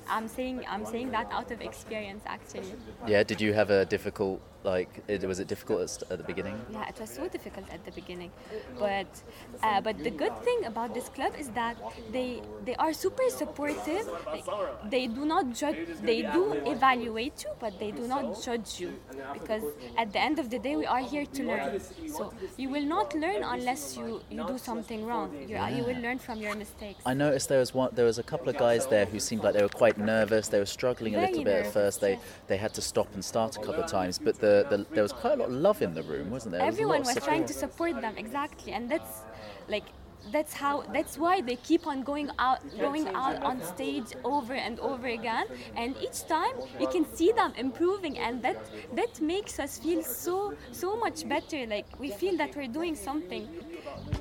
I'm 0.08 0.28
saying 0.28 0.64
I'm 0.68 0.84
saying 0.84 1.10
that 1.10 1.28
out 1.30 1.50
of 1.50 1.60
experience 1.60 2.22
actually. 2.26 2.74
Yeah. 3.06 3.22
Did 3.22 3.40
you 3.40 3.52
have 3.52 3.70
a 3.70 3.84
difficult 3.84 4.40
like? 4.64 5.02
It, 5.08 5.24
was 5.24 5.40
it 5.40 5.48
difficult 5.48 5.80
at, 5.82 6.12
at 6.12 6.18
the 6.18 6.24
beginning? 6.24 6.60
Yeah, 6.72 6.88
it 6.88 6.98
was 7.00 7.10
so 7.10 7.28
difficult 7.28 7.66
at 7.70 7.84
the 7.84 7.92
beginning, 7.92 8.30
but 8.78 9.10
uh, 9.62 9.80
but 9.80 9.98
the 9.98 10.10
good 10.10 10.36
thing 10.44 10.64
about 10.64 10.94
this 10.94 11.08
club 11.08 11.32
is 11.38 11.48
that 11.50 11.76
they 12.12 12.42
they 12.64 12.76
are 12.76 12.92
super 12.92 13.28
supportive. 13.28 14.08
Like, 14.26 14.44
they 14.90 15.06
do 15.06 15.24
not 15.24 15.52
judge. 15.54 15.78
They 16.02 16.22
do 16.22 16.52
evaluate 16.66 17.44
you, 17.44 17.50
but 17.58 17.78
they 17.78 17.90
do 17.90 18.06
not 18.06 18.42
judge 18.42 18.80
you 18.80 18.92
because 19.32 19.64
at 19.96 20.12
the 20.12 20.20
end 20.20 20.38
of 20.38 20.50
the 20.50 20.58
day 20.58 20.76
we 20.76 20.86
are 20.86 21.04
here 21.14 21.26
to 21.26 21.42
learn. 21.44 21.80
So 22.08 22.32
you 22.56 22.68
will 22.68 22.88
not 22.96 23.14
learn 23.14 23.42
unless 23.42 23.96
you 23.96 24.20
you 24.30 24.46
do 24.46 24.58
something 24.58 25.06
wrong. 25.06 25.28
You 25.48 25.56
you 25.76 25.84
will 25.84 26.00
learn 26.06 26.18
from 26.18 26.40
your 26.40 26.54
mistakes. 26.54 27.00
I 27.06 27.14
noticed 27.14 27.48
there 27.48 27.62
was 27.64 27.74
one. 27.74 27.90
There 27.92 28.08
was 28.12 28.18
a 28.18 28.26
couple 28.32 28.48
of 28.48 28.56
guys 28.66 28.86
there 28.86 29.06
who 29.06 29.20
seemed 29.28 29.42
like 29.44 29.54
they 29.54 29.62
were 29.68 29.76
quite 29.84 29.98
nervous. 29.98 30.48
They 30.48 30.58
were 30.64 30.72
struggling 30.78 31.16
a 31.16 31.20
little 31.26 31.44
bit 31.44 31.66
at 31.66 31.72
first. 31.72 32.00
They 32.00 32.12
yes. 32.12 32.22
they 32.48 32.58
had 32.64 32.72
to 32.78 32.82
stop 32.82 33.08
and 33.14 33.24
start 33.24 33.56
a 33.56 33.60
couple 33.66 33.82
of 33.84 33.90
times. 33.90 34.18
But 34.18 34.36
the, 34.44 34.49
the 34.70 34.76
there 34.94 35.04
was 35.08 35.12
quite 35.22 35.34
a 35.34 35.40
lot 35.42 35.48
of 35.48 35.58
love 35.68 35.78
in 35.86 35.92
the 35.98 36.04
room, 36.12 36.26
wasn't 36.30 36.52
there? 36.52 36.60
There 36.60 36.70
was 36.70 36.74
everyone 36.76 37.00
was 37.10 37.16
trying 37.28 37.46
to 37.46 37.54
support. 37.54 37.92
support 37.92 38.02
them 38.06 38.14
exactly 38.24 38.72
and 38.76 38.84
that's 38.92 39.12
like 39.74 39.88
that's 40.32 40.52
how 40.52 40.82
that's 40.92 41.16
why 41.16 41.40
they 41.40 41.56
keep 41.56 41.86
on 41.86 42.02
going 42.02 42.30
out 42.38 42.60
going 42.78 43.08
out 43.08 43.42
on 43.42 43.62
stage 43.62 44.12
over 44.24 44.54
and 44.54 44.78
over 44.80 45.08
again 45.08 45.46
and 45.76 45.96
each 45.96 46.26
time 46.26 46.54
you 46.78 46.86
can 46.86 47.04
see 47.16 47.32
them 47.32 47.52
improving 47.56 48.18
and 48.18 48.42
that 48.42 48.58
that 48.94 49.20
makes 49.20 49.58
us 49.58 49.78
feel 49.78 50.02
so 50.02 50.54
so 50.72 50.96
much 50.96 51.28
better 51.28 51.66
like 51.66 51.86
we 51.98 52.10
feel 52.10 52.36
that 52.36 52.54
we're 52.54 52.68
doing 52.68 52.94
something 52.94 53.48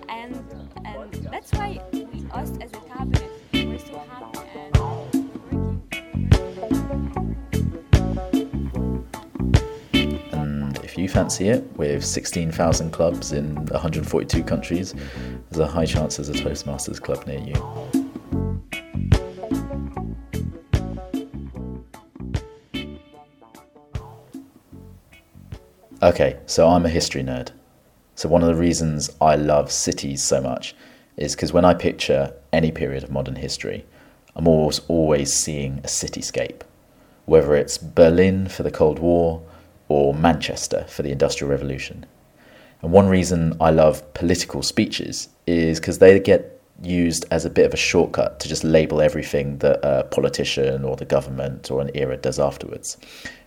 and 0.08 0.44
and 0.86 1.14
that's 1.32 1.52
why 1.54 1.82
we, 1.92 2.08
us 2.32 2.52
as 2.62 2.72
a 2.74 2.82
cabinet 2.94 3.32
we're 3.54 3.78
so 3.78 3.98
happy 4.10 4.40
and 4.56 4.79
fancy 11.10 11.50
it, 11.50 11.64
with 11.78 12.06
16,000 12.06 12.92
clubs 12.92 13.32
in 13.32 13.56
142 13.66 14.44
countries, 14.44 14.94
there's 15.50 15.60
a 15.60 15.68
high 15.68 15.86
chance 15.86 16.18
there's 16.18 16.30
a 16.30 16.34
Toastmasters 16.34 17.02
club 17.02 17.26
near 17.26 17.40
you. 17.40 17.56
Okay, 26.02 26.40
so 26.46 26.70
I'm 26.70 26.86
a 26.86 26.90
history 26.90 27.24
nerd. 27.24 27.52
So 28.16 28.30
one 28.30 28.42
of 28.42 28.48
the 28.48 28.56
reasons 28.56 29.10
I 29.20 29.36
love 29.36 29.70
cities 29.72 30.24
so 30.24 30.40
much 30.40 30.74
is 31.18 31.36
because 31.36 31.52
when 31.52 31.66
I 31.66 31.74
picture 31.74 32.34
any 32.54 32.72
period 32.72 33.04
of 33.04 33.12
modern 33.12 33.36
history, 33.36 33.86
I'm 34.36 34.48
always 34.48 34.80
always 34.88 35.34
seeing 35.34 35.80
a 35.80 35.88
cityscape, 35.88 36.62
whether 37.26 37.54
it's 37.56 37.78
Berlin 37.78 38.48
for 38.48 38.64
the 38.64 38.72
Cold 38.72 39.00
War 39.00 39.42
or 39.90 40.14
Manchester 40.14 40.86
for 40.88 41.04
the 41.04 41.12
Industrial 41.12 41.52
Revolution. 41.52 42.06
And 42.82 42.94
one 42.94 43.10
reason 43.10 43.58
I 43.60 43.72
love 43.72 44.14
political 44.14 44.64
speeches 44.64 45.28
is 45.46 45.80
because 45.80 46.00
they 46.00 46.20
get 46.20 46.62
used 46.82 47.26
as 47.30 47.44
a 47.44 47.50
bit 47.50 47.66
of 47.66 47.74
a 47.74 47.78
shortcut 47.78 48.40
to 48.40 48.48
just 48.48 48.64
label 48.64 49.02
everything 49.02 49.58
that 49.58 49.80
a 49.84 50.04
politician 50.06 50.86
or 50.86 50.96
the 50.96 51.06
government 51.06 51.70
or 51.70 51.82
an 51.82 51.92
era 51.94 52.16
does 52.16 52.40
afterwards. 52.40 52.98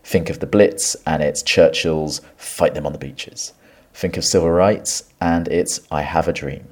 Think 0.05 0.29
of 0.29 0.41
the 0.41 0.47
Blitz 0.47 0.97
and 1.07 1.23
it's 1.23 1.43
Churchill's 1.43 2.21
fight 2.37 2.75
them 2.75 2.85
on 2.85 2.93
the 2.93 2.99
beaches. 2.99 3.55
Think 3.95 4.17
of 4.17 4.25
civil 4.25 4.51
rights 4.51 5.05
and 5.21 5.49
it's 5.49 5.81
I 5.91 6.03
have 6.03 6.29
a 6.29 6.33
dream. 6.33 6.69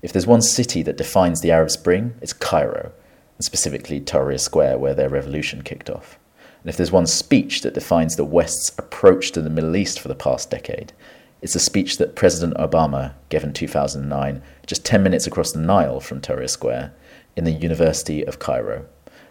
If 0.00 0.12
there's 0.12 0.26
one 0.26 0.42
city 0.42 0.82
that 0.82 0.96
defines 0.96 1.40
the 1.40 1.50
Arab 1.52 1.70
Spring, 1.70 2.14
it's 2.20 2.32
Cairo, 2.32 2.92
and 3.36 3.44
specifically 3.44 4.00
Tahrir 4.00 4.40
Square, 4.40 4.78
where 4.78 4.94
their 4.94 5.08
revolution 5.08 5.62
kicked 5.62 5.88
off. 5.88 6.18
And 6.62 6.70
if 6.70 6.76
there's 6.76 6.92
one 6.92 7.06
speech 7.06 7.62
that 7.62 7.74
defines 7.74 8.14
the 8.14 8.24
West's 8.24 8.70
approach 8.78 9.32
to 9.32 9.42
the 9.42 9.50
Middle 9.50 9.74
East 9.74 9.98
for 9.98 10.06
the 10.06 10.14
past 10.14 10.48
decade, 10.48 10.92
it's 11.40 11.56
a 11.56 11.60
speech 11.60 11.98
that 11.98 12.14
President 12.14 12.56
Obama 12.56 13.14
gave 13.28 13.42
in 13.42 13.52
2009, 13.52 14.40
just 14.64 14.84
10 14.84 15.02
minutes 15.02 15.26
across 15.26 15.50
the 15.50 15.58
Nile 15.58 15.98
from 15.98 16.20
Tahrir 16.20 16.48
Square, 16.48 16.94
in 17.34 17.42
the 17.42 17.50
University 17.50 18.24
of 18.24 18.38
Cairo, 18.38 18.84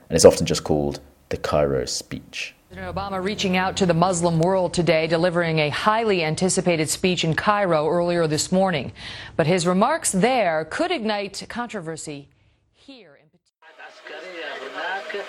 and 0.09 0.17
is 0.17 0.25
often 0.25 0.45
just 0.45 0.65
called 0.65 1.00
the 1.29 1.38
Cairo 1.38 1.85
speech. 1.85 2.53
President 2.67 2.93
Obama 2.93 3.23
reaching 3.23 3.55
out 3.55 3.77
to 3.77 3.85
the 3.85 3.93
Muslim 3.93 4.39
world 4.39 4.73
today, 4.73 5.07
delivering 5.07 5.59
a 5.59 5.69
highly 5.69 6.23
anticipated 6.23 6.89
speech 6.89 7.23
in 7.23 7.33
Cairo 7.33 7.88
earlier 7.88 8.27
this 8.27 8.51
morning. 8.51 8.91
But 9.38 9.47
his 9.47 9.65
remarks 9.65 10.11
there 10.11 10.67
could 10.69 10.91
ignite 10.91 11.45
controversy 11.47 12.27
here 12.73 13.17
in 13.21 13.29
particular. 13.29 15.25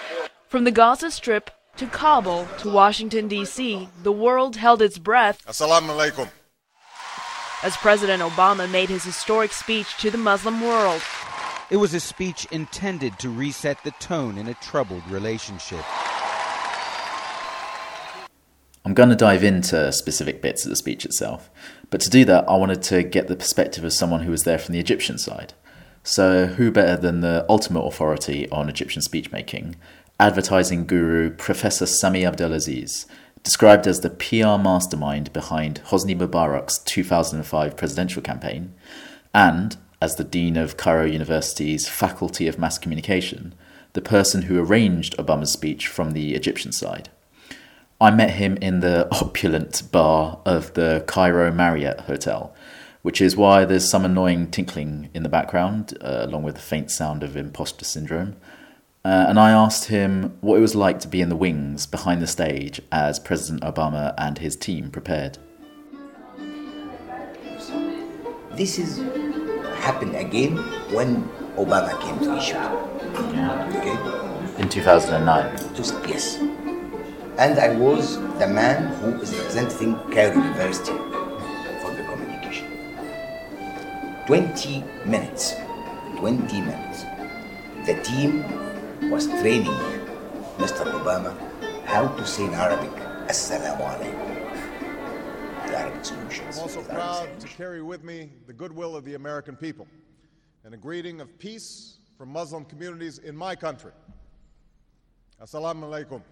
From 0.48 0.64
the 0.64 0.72
Gaza 0.72 1.10
Strip 1.10 1.50
to 1.82 1.88
Kabul 1.88 2.46
to 2.58 2.70
Washington, 2.70 3.26
D.C., 3.26 3.88
the 4.04 4.12
world 4.12 4.54
held 4.54 4.80
its 4.80 4.98
breath 4.98 5.44
Assalamu 5.46 5.88
alaikum. 5.88 6.30
as 7.64 7.76
President 7.76 8.22
Obama 8.22 8.70
made 8.70 8.88
his 8.88 9.02
historic 9.02 9.52
speech 9.52 9.96
to 9.96 10.08
the 10.08 10.16
Muslim 10.16 10.60
world. 10.60 11.02
It 11.70 11.78
was 11.78 11.92
a 11.92 11.98
speech 11.98 12.46
intended 12.52 13.18
to 13.18 13.28
reset 13.28 13.82
the 13.82 13.90
tone 13.92 14.38
in 14.38 14.46
a 14.46 14.54
troubled 14.54 15.04
relationship. 15.10 15.84
I'm 18.84 18.94
going 18.94 19.08
to 19.08 19.16
dive 19.16 19.42
into 19.42 19.90
specific 19.92 20.40
bits 20.40 20.64
of 20.64 20.70
the 20.70 20.76
speech 20.76 21.04
itself, 21.04 21.50
but 21.90 22.00
to 22.02 22.10
do 22.10 22.24
that, 22.26 22.48
I 22.48 22.54
wanted 22.54 22.82
to 22.84 23.02
get 23.02 23.26
the 23.26 23.34
perspective 23.34 23.82
of 23.82 23.92
someone 23.92 24.20
who 24.20 24.30
was 24.30 24.44
there 24.44 24.58
from 24.58 24.72
the 24.72 24.80
Egyptian 24.80 25.18
side. 25.18 25.54
So, 26.04 26.46
who 26.46 26.72
better 26.72 27.00
than 27.00 27.20
the 27.20 27.46
ultimate 27.48 27.82
authority 27.82 28.50
on 28.50 28.68
Egyptian 28.68 29.02
speechmaking, 29.02 29.76
advertising 30.22 30.86
guru 30.86 31.30
Professor 31.30 31.84
Sami 31.84 32.24
Abdelaziz, 32.24 33.06
described 33.42 33.88
as 33.88 34.02
the 34.02 34.08
PR 34.08 34.56
mastermind 34.56 35.32
behind 35.32 35.82
Hosni 35.86 36.16
Mubarak's 36.16 36.78
2005 36.78 37.76
presidential 37.76 38.22
campaign, 38.22 38.72
and 39.34 39.76
as 40.00 40.14
the 40.14 40.22
Dean 40.22 40.56
of 40.56 40.76
Cairo 40.76 41.06
University's 41.06 41.88
Faculty 41.88 42.46
of 42.46 42.56
Mass 42.56 42.78
Communication, 42.78 43.52
the 43.94 44.00
person 44.00 44.42
who 44.42 44.60
arranged 44.60 45.16
Obama's 45.16 45.50
speech 45.50 45.88
from 45.88 46.12
the 46.12 46.36
Egyptian 46.36 46.70
side. 46.70 47.08
I 48.00 48.12
met 48.12 48.30
him 48.30 48.56
in 48.58 48.78
the 48.78 49.08
opulent 49.10 49.90
bar 49.90 50.38
of 50.46 50.72
the 50.74 51.02
Cairo 51.08 51.50
Marriott 51.50 52.02
Hotel, 52.02 52.54
which 53.02 53.20
is 53.20 53.36
why 53.36 53.64
there's 53.64 53.90
some 53.90 54.04
annoying 54.04 54.52
tinkling 54.52 55.10
in 55.14 55.24
the 55.24 55.28
background, 55.28 55.98
uh, 56.00 56.20
along 56.20 56.44
with 56.44 56.54
the 56.54 56.60
faint 56.60 56.92
sound 56.92 57.24
of 57.24 57.36
imposter 57.36 57.84
syndrome. 57.84 58.36
Uh, 59.04 59.26
and 59.28 59.38
I 59.38 59.50
asked 59.50 59.86
him 59.86 60.38
what 60.42 60.58
it 60.58 60.60
was 60.60 60.76
like 60.76 61.00
to 61.00 61.08
be 61.08 61.20
in 61.20 61.28
the 61.28 61.34
wings 61.34 61.86
behind 61.86 62.22
the 62.22 62.26
stage 62.28 62.80
as 62.92 63.18
President 63.18 63.62
Obama 63.64 64.14
and 64.16 64.38
his 64.38 64.54
team 64.54 64.90
prepared. 64.90 65.38
This 68.52 68.78
is 68.78 68.98
happened 69.80 70.14
again 70.14 70.56
when 70.94 71.24
Obama 71.56 72.00
came 72.00 72.16
to 72.20 72.36
Egypt. 72.36 72.60
Okay? 73.76 74.62
In 74.62 74.68
2009. 74.68 75.74
Just 75.74 75.94
yes. 76.06 76.36
And 77.38 77.58
I 77.58 77.74
was 77.74 78.18
the 78.38 78.46
man 78.46 78.86
who 79.00 79.20
is 79.20 79.34
representing 79.34 79.94
Cairo 80.12 80.34
University 80.34 80.92
for 81.82 81.90
the 81.96 82.04
communication. 82.04 82.68
20 84.26 84.84
minutes. 85.06 85.54
20 86.18 86.60
minutes. 86.60 87.04
The 87.84 88.00
team 88.04 88.44
was 89.12 89.26
training 89.26 89.66
Mr. 90.56 90.90
Obama 90.90 91.36
how 91.84 92.08
to 92.08 92.26
say 92.26 92.44
in 92.46 92.54
Arabic, 92.54 92.88
Assalamu 93.28 93.82
alaikum. 93.82 95.66
The 95.66 95.76
Arabic 95.76 96.02
solutions. 96.02 96.56
I'm 96.56 96.62
also 96.62 96.80
proud 96.80 97.38
to 97.38 97.46
carry 97.46 97.82
with 97.82 98.02
me 98.04 98.30
the 98.46 98.54
goodwill 98.54 98.96
of 98.96 99.04
the 99.04 99.12
American 99.12 99.54
people 99.54 99.86
and 100.64 100.72
a 100.72 100.78
greeting 100.78 101.20
of 101.20 101.38
peace 101.38 101.98
from 102.16 102.30
Muslim 102.30 102.64
communities 102.64 103.18
in 103.18 103.36
my 103.36 103.54
country. 103.54 103.92
Assalamu 105.42 105.82
alaikum. 105.90 106.22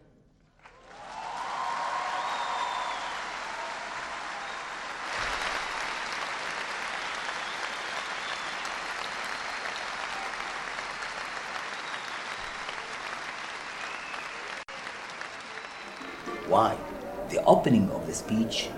Opening 17.51 17.91
of 17.91 18.07
the 18.07 18.15
speech 18.15 18.69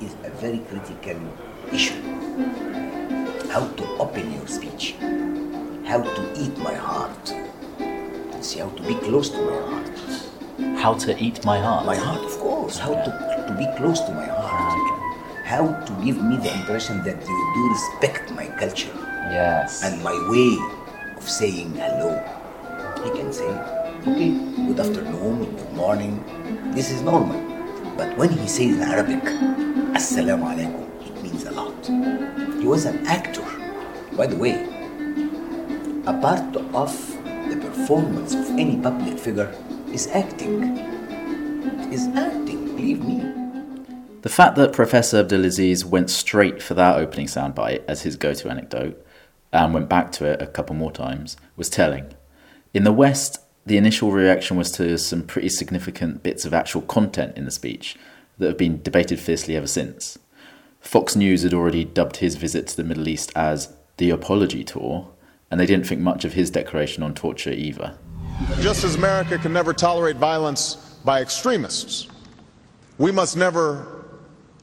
is 0.00 0.14
a 0.24 0.30
very 0.42 0.60
critical 0.70 1.18
issue. 1.70 2.00
How 3.52 3.66
to 3.78 3.84
open 3.98 4.32
your 4.32 4.46
speech, 4.46 4.94
how 5.84 6.00
to 6.00 6.22
eat 6.42 6.56
my 6.58 6.72
heart, 6.74 7.34
see 8.40 8.60
how 8.60 8.70
to 8.70 8.82
be 8.82 8.94
close 8.94 9.28
to 9.30 9.40
my 9.42 9.58
heart. 9.68 10.78
How 10.78 10.94
to 10.94 11.10
eat 11.22 11.44
my 11.44 11.58
heart? 11.60 11.84
My 11.84 11.96
heart, 11.96 12.24
of 12.24 12.38
course. 12.38 12.78
How 12.78 12.94
to, 12.94 13.10
to 13.48 13.54
be 13.58 13.66
close 13.76 14.00
to 14.00 14.12
my 14.12 14.24
heart. 14.24 15.44
How 15.44 15.64
to 15.88 15.92
give 16.04 16.22
me 16.22 16.36
the 16.38 16.52
impression 16.60 17.02
that 17.04 17.20
you 17.20 17.38
do 17.56 17.62
respect 17.76 18.30
my 18.32 18.46
culture 18.62 18.96
Yes. 19.30 19.82
and 19.84 20.02
my 20.02 20.16
way 20.30 20.56
of 21.16 21.28
saying 21.28 21.74
hello. 21.74 22.16
He 23.04 23.10
can 23.10 23.30
say, 23.32 23.50
okay, 24.08 24.30
good 24.68 24.80
afternoon, 24.80 25.44
good 25.56 25.72
morning. 25.74 26.24
This 26.72 26.90
is 26.90 27.02
normal. 27.02 27.55
But 27.96 28.16
when 28.18 28.30
he 28.30 28.46
says 28.46 28.76
in 28.76 28.82
Arabic, 28.82 29.22
Assalamu 29.96 30.44
alaikum, 30.52 30.84
it 31.06 31.22
means 31.22 31.44
a 31.44 31.50
lot. 31.52 31.86
He 32.60 32.66
was 32.66 32.84
an 32.84 33.06
actor. 33.06 33.44
By 34.16 34.26
the 34.26 34.36
way, 34.36 34.64
a 36.06 36.12
part 36.20 36.56
of 36.74 36.92
the 37.48 37.56
performance 37.60 38.34
of 38.34 38.50
any 38.58 38.76
public 38.76 39.18
figure 39.18 39.50
is 39.92 40.08
acting. 40.08 40.78
Is 41.90 42.08
acting, 42.08 42.76
believe 42.76 43.02
me. 43.04 43.22
The 44.22 44.28
fact 44.28 44.56
that 44.56 44.72
Professor 44.72 45.24
Abdulaziz 45.24 45.84
went 45.84 46.10
straight 46.10 46.62
for 46.62 46.74
that 46.74 46.98
opening 46.98 47.28
soundbite 47.28 47.84
as 47.88 48.02
his 48.02 48.16
go 48.16 48.34
to 48.34 48.50
anecdote 48.50 49.02
and 49.52 49.72
went 49.72 49.88
back 49.88 50.12
to 50.12 50.26
it 50.26 50.42
a 50.42 50.46
couple 50.46 50.74
more 50.76 50.92
times 50.92 51.36
was 51.56 51.70
telling. 51.70 52.12
In 52.74 52.84
the 52.84 52.92
West, 52.92 53.38
the 53.66 53.76
initial 53.76 54.12
reaction 54.12 54.56
was 54.56 54.70
to 54.70 54.96
some 54.96 55.22
pretty 55.22 55.48
significant 55.48 56.22
bits 56.22 56.44
of 56.44 56.54
actual 56.54 56.82
content 56.82 57.36
in 57.36 57.44
the 57.44 57.50
speech 57.50 57.96
that 58.38 58.46
have 58.46 58.56
been 58.56 58.80
debated 58.80 59.18
fiercely 59.18 59.56
ever 59.56 59.66
since. 59.66 60.18
Fox 60.80 61.16
News 61.16 61.42
had 61.42 61.52
already 61.52 61.84
dubbed 61.84 62.18
his 62.18 62.36
visit 62.36 62.68
to 62.68 62.76
the 62.76 62.84
Middle 62.84 63.08
East 63.08 63.32
as 63.34 63.74
the 63.96 64.10
Apology 64.10 64.62
Tour, 64.62 65.10
and 65.50 65.58
they 65.58 65.66
didn't 65.66 65.86
think 65.86 66.00
much 66.00 66.24
of 66.24 66.34
his 66.34 66.48
declaration 66.48 67.02
on 67.02 67.12
torture 67.12 67.50
either. 67.50 67.98
Just 68.60 68.84
as 68.84 68.94
America 68.94 69.36
can 69.36 69.52
never 69.52 69.72
tolerate 69.72 70.16
violence 70.16 70.76
by 71.04 71.20
extremists, 71.20 72.06
we 72.98 73.10
must 73.10 73.36
never 73.36 74.04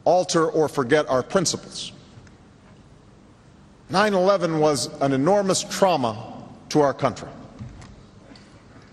alter 0.05 0.49
or 0.49 0.69
forget 0.69 1.09
our 1.09 1.23
principles. 1.23 1.91
9 3.89 4.13
11 4.13 4.59
was 4.59 4.87
an 5.01 5.11
enormous 5.11 5.63
trauma 5.63 6.41
to 6.69 6.79
our 6.79 6.93
country. 6.93 7.29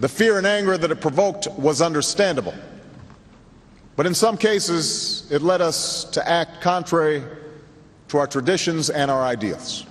The 0.01 0.09
fear 0.09 0.39
and 0.39 0.47
anger 0.47 0.79
that 0.79 0.91
it 0.91 1.01
provoked 1.01 1.47
was 1.59 1.83
understandable. 1.83 2.55
But 3.97 4.07
in 4.07 4.15
some 4.15 4.39
cases, 4.39 5.31
it 5.31 5.43
led 5.43 5.61
us 5.61 6.05
to 6.05 6.27
act 6.27 6.63
contrary 6.63 7.23
to 8.09 8.17
our 8.17 8.27
traditions 8.27 8.89
and 8.89 9.11
our 9.11 9.23
ideals. 9.23 9.85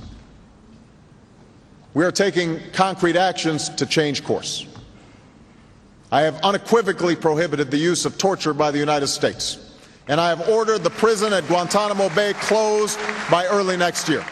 We 1.94 2.04
are 2.06 2.12
taking 2.12 2.60
concrete 2.72 3.16
actions 3.16 3.70
to 3.70 3.86
change 3.86 4.24
course. 4.24 4.66
I 6.12 6.22
have 6.22 6.42
unequivocally 6.42 7.16
prohibited 7.16 7.70
the 7.70 7.78
use 7.78 8.06
of 8.06 8.18
torture 8.18 8.54
by 8.54 8.72
the 8.72 8.80
United 8.80 9.08
States, 9.08 9.60
and 10.08 10.20
I 10.20 10.30
have 10.30 10.50
ordered 10.50 10.80
the 10.80 10.90
prison 10.90 11.34
at 11.34 11.46
Guantanamo 11.46 12.10
Bay 12.16 12.34
closed 12.34 13.00
by 13.30 13.46
early 13.46 13.78
next 13.78 14.10
year. 14.10 14.26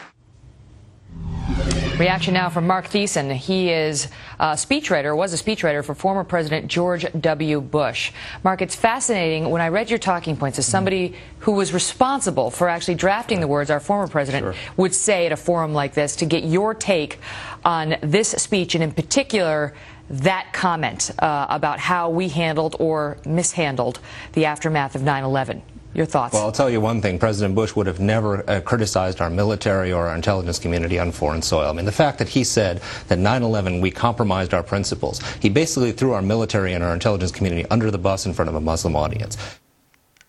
Reaction 1.97 2.35
now 2.35 2.49
from 2.49 2.67
Mark 2.67 2.85
Thiessen. 2.89 3.33
He 3.33 3.71
is 3.71 4.07
a 4.39 4.51
speechwriter, 4.51 5.17
was 5.17 5.33
a 5.33 5.43
speechwriter 5.43 5.83
for 5.83 5.95
former 5.95 6.23
President 6.23 6.67
George 6.67 7.07
W. 7.19 7.59
Bush. 7.59 8.11
Mark, 8.43 8.61
it's 8.61 8.75
fascinating 8.75 9.49
when 9.49 9.63
I 9.63 9.69
read 9.69 9.89
your 9.89 9.97
talking 9.97 10.37
points 10.37 10.59
as 10.59 10.67
somebody 10.67 11.15
who 11.39 11.53
was 11.53 11.73
responsible 11.73 12.51
for 12.51 12.69
actually 12.69 12.93
drafting 12.93 13.39
the 13.39 13.47
words 13.47 13.71
our 13.71 13.79
former 13.79 14.07
president 14.07 14.55
would 14.77 14.93
say 14.93 15.25
at 15.25 15.31
a 15.31 15.35
forum 15.35 15.73
like 15.73 15.95
this 15.95 16.15
to 16.17 16.27
get 16.27 16.43
your 16.43 16.75
take 16.75 17.17
on 17.65 17.95
this 18.01 18.29
speech 18.29 18.75
and 18.75 18.83
in 18.83 18.91
particular 18.91 19.73
that 20.11 20.53
comment 20.53 21.09
uh, 21.17 21.47
about 21.49 21.79
how 21.79 22.11
we 22.11 22.29
handled 22.29 22.75
or 22.79 23.17
mishandled 23.25 23.99
the 24.33 24.45
aftermath 24.45 24.93
of 24.93 25.01
9 25.01 25.23
11. 25.23 25.63
Your 25.97 26.05
thoughts? 26.05 26.35
Well, 26.35 26.43
I'll 26.43 26.51
tell 26.51 26.69
you 26.69 26.79
one 26.79 27.01
thing. 27.01 27.17
President 27.17 27.55
Bush 27.55 27.75
would 27.75 27.87
have 27.87 27.99
never 27.99 28.47
uh, 28.47 28.61
criticized 28.61 29.19
our 29.19 29.31
military 29.31 29.91
or 29.91 30.07
our 30.09 30.15
intelligence 30.15 30.59
community 30.59 30.99
on 30.99 31.11
foreign 31.11 31.41
soil. 31.41 31.67
I 31.67 31.73
mean, 31.73 31.85
the 31.85 31.91
fact 31.91 32.19
that 32.19 32.29
he 32.29 32.43
said 32.43 32.83
that 33.07 33.17
9-11, 33.17 33.81
we 33.81 33.89
compromised 33.89 34.53
our 34.53 34.61
principles, 34.61 35.19
he 35.41 35.49
basically 35.49 35.91
threw 35.91 36.13
our 36.13 36.21
military 36.21 36.73
and 36.73 36.83
our 36.83 36.93
intelligence 36.93 37.31
community 37.31 37.65
under 37.71 37.89
the 37.89 37.97
bus 37.97 38.27
in 38.27 38.35
front 38.35 38.47
of 38.47 38.53
a 38.53 38.61
Muslim 38.61 38.95
audience. 38.95 39.37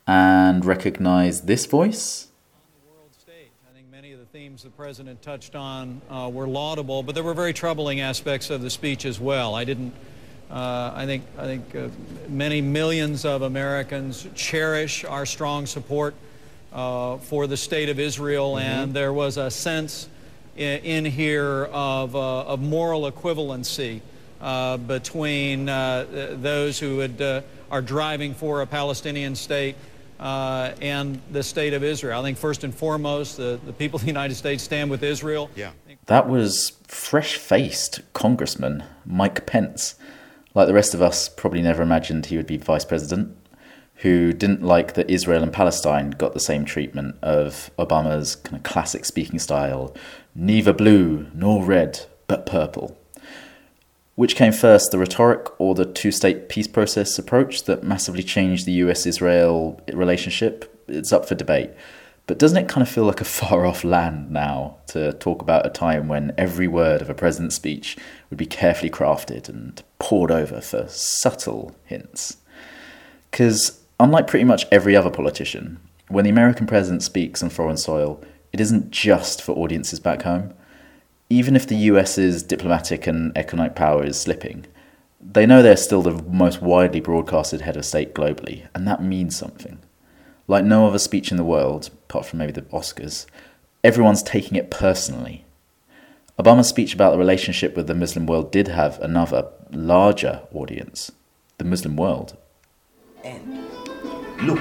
And 0.07 0.65
recognize 0.65 1.43
this 1.43 1.67
voice? 1.67 2.29
On 2.55 2.71
the 2.87 2.91
World 2.91 3.11
state. 3.13 3.51
I 3.71 3.75
think 3.75 3.91
many 3.91 4.13
of 4.13 4.21
the 4.21 4.25
themes 4.25 4.63
the 4.63 4.71
president 4.71 5.21
touched 5.21 5.55
on 5.55 6.01
uh, 6.09 6.31
were 6.33 6.49
laudable, 6.49 7.03
but 7.03 7.15
there 7.15 7.25
were 7.25 7.35
very 7.35 7.53
troubling 7.53 8.01
aspects 8.01 8.49
of 8.49 8.63
the 8.63 8.71
speech 8.71 9.05
as 9.05 9.21
well. 9.21 9.55
I 9.55 9.65
didn't. 9.65 9.93
Uh, 10.51 10.93
I 10.95 11.05
think 11.07 11.25
I 11.37 11.45
think 11.45 11.75
uh, 11.75 11.89
many 12.29 12.61
millions 12.63 13.25
of 13.25 13.43
Americans 13.43 14.27
cherish 14.35 15.05
our 15.05 15.27
strong 15.27 15.67
support 15.67 16.15
uh, 16.73 17.19
for 17.19 17.47
the 17.47 17.57
state 17.57 17.89
of 17.89 17.99
Israel, 17.99 18.59
and 18.59 18.95
there 18.95 19.13
was 19.13 19.37
a 19.37 19.51
sense 19.51 20.09
in, 20.57 20.81
in 20.81 21.05
here 21.05 21.69
of, 21.73 22.15
uh, 22.15 22.43
of 22.43 22.61
moral 22.61 23.11
equivalency 23.11 24.01
uh, 24.41 24.77
between 24.77 25.69
uh, 25.69 26.07
those 26.41 26.79
who 26.79 26.97
would, 26.97 27.21
uh, 27.21 27.43
are 27.71 27.83
driving 27.83 28.35
for 28.35 28.63
a 28.63 28.67
Palestinian 28.67 29.35
state 29.35 29.77
uh, 30.21 30.73
and 30.81 31.21
the 31.33 31.43
state 31.43 31.75
of 31.75 31.83
Israel. 31.83 32.21
I 32.21 32.23
think 32.23 32.39
first 32.39 32.65
and 32.65 32.75
foremost, 32.75 33.37
the, 33.37 33.59
the 33.67 33.73
people 33.73 33.97
of 33.97 34.03
the 34.03 34.09
United 34.09 34.35
States 34.35 34.63
stand 34.63 34.91
with 34.91 35.03
Israel. 35.03 35.51
Yeah. 35.55 35.71
That 36.07 36.29
was 36.29 36.73
fresh 36.87 37.37
faced 37.37 38.01
Congressman 38.13 38.85
Mike 39.05 39.47
Pence. 39.47 39.97
Like 40.59 40.67
the 40.67 40.75
rest 40.75 40.93
of 40.93 41.01
us, 41.01 41.29
probably 41.29 41.63
never 41.63 41.85
imagined 41.85 42.27
he 42.27 42.37
would 42.37 42.49
be 42.49 42.57
vice 42.57 42.85
president, 42.85 43.37
who 43.99 44.33
didn't 44.33 44.61
like 44.61 44.95
that 44.95 45.09
Israel 45.09 45.45
and 45.45 45.53
Palestine 45.53 46.11
got 46.11 46.35
the 46.35 46.41
same 46.41 46.65
treatment 46.65 47.15
of 47.23 47.71
Obama's 47.79 48.35
kind 48.35 48.57
of 48.57 48.65
classic 48.65 49.05
speaking 49.05 49.39
style 49.39 49.95
neither 50.35 50.73
blue 50.73 51.29
nor 51.33 51.65
red, 51.65 52.07
but 52.27 52.45
purple. 52.45 52.99
Which 54.17 54.35
came 54.35 54.51
first, 54.51 54.91
the 54.91 54.99
rhetoric 54.99 55.47
or 55.61 55.77
the 55.77 55.85
two 55.85 56.11
state 56.11 56.49
peace 56.49 56.67
process 56.67 57.21
approach 57.21 57.63
that 57.67 57.85
massively 57.85 58.25
changed 58.25 58.67
the 58.67 58.83
US 58.83 59.07
Israel 59.07 59.81
relationship? 59.93 60.85
It's 60.89 61.13
up 61.13 61.29
for 61.29 61.37
debate. 61.37 61.71
But 62.29 62.39
doesn't 62.39 62.59
it 62.59 62.69
kind 62.69 62.87
of 62.87 62.93
feel 62.93 63.05
like 63.05 63.23
a 63.23 63.25
far 63.41 63.67
off 63.67 63.83
land 63.83 64.31
now 64.31 64.77
to 64.89 65.15
talk 65.15 65.43
about 65.43 65.67
a 65.67 65.71
time 65.71 66.07
when 66.07 66.33
every 66.39 66.69
word 66.69 67.03
of 67.03 67.11
a 67.11 67.15
president's 67.15 67.57
speech 67.57 67.97
would 68.31 68.37
be 68.37 68.47
carefully 68.47 68.91
crafted 68.91 69.49
and 69.49 69.83
pored 69.99 70.31
over 70.31 70.61
for 70.61 70.87
subtle 70.87 71.75
hints? 71.85 72.37
Because, 73.31 73.83
unlike 73.99 74.29
pretty 74.29 74.45
much 74.45 74.67
every 74.71 74.95
other 74.95 75.11
politician, 75.11 75.81
when 76.09 76.25
the 76.25 76.31
American 76.31 76.67
president 76.67 77.03
speaks 77.03 77.43
on 77.43 77.51
foreign 77.51 77.77
soil, 77.77 78.23
it 78.53 78.61
isn't 78.61 78.91
just 78.91 79.43
for 79.43 79.53
audiences 79.53 79.99
back 79.99 80.23
home. 80.23 80.55
Even 81.31 81.57
if 81.57 81.67
the 81.67 81.77
US's 81.77 82.43
diplomatic 82.43 83.07
and 83.07 83.37
economic 83.37 83.75
power 83.75 84.05
is 84.05 84.21
slipping, 84.21 84.67
they 85.21 85.47
know 85.47 85.63
they're 85.63 85.77
still 85.77 86.03
the 86.03 86.23
most 86.23 86.63
widely 86.63 87.01
broadcasted 87.01 87.63
head 87.63 87.77
of 87.77 87.85
state 87.85 88.15
globally, 88.15 88.67
and 88.75 88.87
that 88.87 89.03
means 89.03 89.37
something. 89.37 89.79
Like 90.47 90.65
no 90.65 90.87
other 90.87 90.99
speech 90.99 91.31
in 91.31 91.37
the 91.37 91.45
world, 91.45 91.91
apart 92.09 92.25
from 92.25 92.39
maybe 92.39 92.53
the 92.53 92.63
Oscars, 92.63 93.27
everyone's 93.85 94.23
taking 94.23 94.57
it 94.57 94.71
personally. 94.71 95.45
Obama's 96.39 96.69
speech 96.69 96.95
about 96.95 97.11
the 97.13 97.19
relationship 97.19 97.77
with 97.77 97.87
the 97.87 97.95
Muslim 97.95 98.25
world 98.25 98.51
did 98.51 98.69
have 98.69 98.99
another, 99.01 99.49
larger 99.71 100.43
audience 100.55 101.13
the 101.59 101.65
Muslim 101.65 101.97
world. 101.97 102.37
And 103.25 103.67
look, 104.47 104.61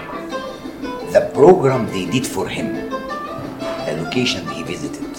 the 1.14 1.30
program 1.34 1.86
they 1.92 2.06
did 2.06 2.26
for 2.26 2.48
him, 2.48 2.74
the 3.86 4.02
location 4.04 4.46
he 4.48 4.64
visited, 4.64 5.16